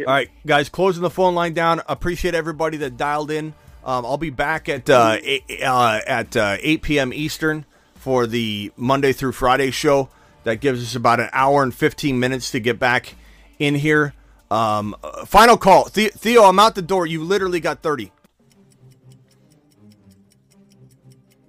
[0.00, 1.82] All right, guys, closing the phone line down.
[1.88, 3.54] Appreciate everybody that dialed in.
[3.84, 7.12] Um, I'll be back at uh, eight, uh, at uh, 8 p.m.
[7.14, 10.08] Eastern for the Monday through Friday show.
[10.44, 13.14] That gives us about an hour and 15 minutes to get back
[13.58, 14.14] in here.
[14.50, 16.44] Um, uh, final call, the- Theo.
[16.44, 17.06] I'm out the door.
[17.06, 18.10] You literally got 30.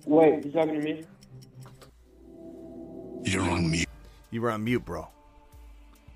[0.06, 1.03] Wait, you talking to me?
[3.24, 3.88] You're on mute.
[4.30, 5.08] You were on mute, bro.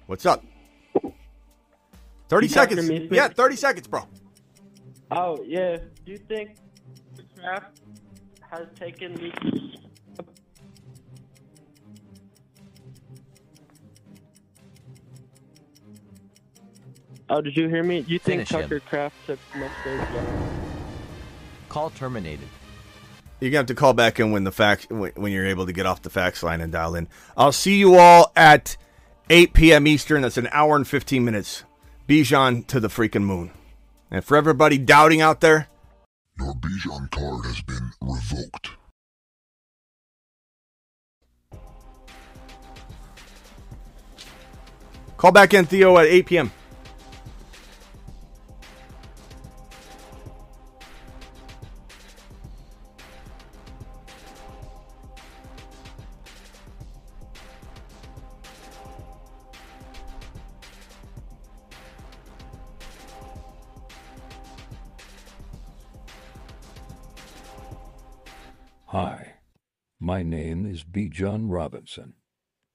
[0.07, 0.43] What's up?
[2.29, 2.89] 30 You seconds.
[2.89, 3.07] me?
[3.11, 4.05] Yeah, 30 seconds, bro.
[5.15, 5.77] Oh yeah.
[6.05, 6.57] Do you think
[7.15, 7.79] the draft
[8.51, 9.31] has taken the?
[17.29, 18.01] Oh, did you hear me?
[18.01, 18.61] Do you think Finish him.
[18.61, 19.99] Tucker Kraft took much those
[21.69, 22.47] Call terminated.
[23.39, 25.73] You're gonna have to call back in when the fax when when you're able to
[25.73, 27.07] get off the fax line and dial in.
[27.35, 28.77] I'll see you all at
[29.29, 29.87] 8 p.m.
[29.87, 30.21] Eastern.
[30.21, 31.63] That's an hour and 15 minutes.
[32.07, 33.51] Bijan to the freaking moon.
[34.15, 35.67] And for everybody doubting out there,
[36.39, 38.69] Your Bijan card has been revoked.
[45.17, 46.51] call back in Theo at 8 p.m.
[70.95, 71.09] name is B.
[71.09, 72.13] John Robinson.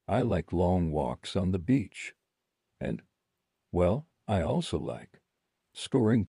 [0.08, 2.14] I like long walks on the beach.
[2.80, 3.02] And,
[3.72, 5.20] well, I also like
[5.74, 6.26] scoring.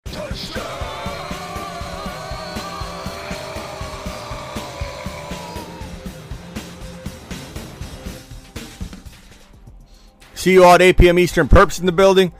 [10.35, 11.19] See you all at 8 p.m.
[11.19, 11.47] Eastern.
[11.47, 12.31] Perps in the building.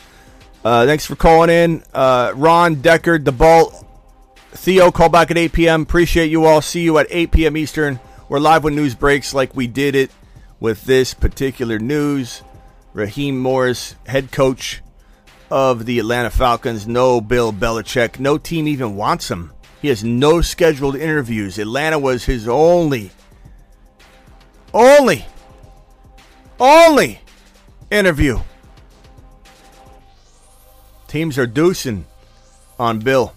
[0.63, 1.83] Uh, thanks for calling in.
[1.93, 3.85] Uh, Ron, The ball,
[4.51, 5.81] Theo, call back at 8 p.m.
[5.81, 6.61] Appreciate you all.
[6.61, 7.57] See you at 8 p.m.
[7.57, 7.99] Eastern.
[8.27, 10.09] We're live when news breaks like we did it
[10.59, 12.41] with this particular news.
[12.91, 14.81] Raheem Morris, head coach
[15.51, 16.87] of the Atlanta Falcons.
[16.87, 18.19] No Bill Belichick.
[18.19, 19.53] No team even wants him.
[19.79, 21.59] He has no scheduled interviews.
[21.59, 23.11] Atlanta was his only,
[24.73, 25.23] only,
[26.59, 27.19] only
[27.91, 28.39] interview.
[31.07, 32.05] Teams are deucing
[32.79, 33.35] on Bill.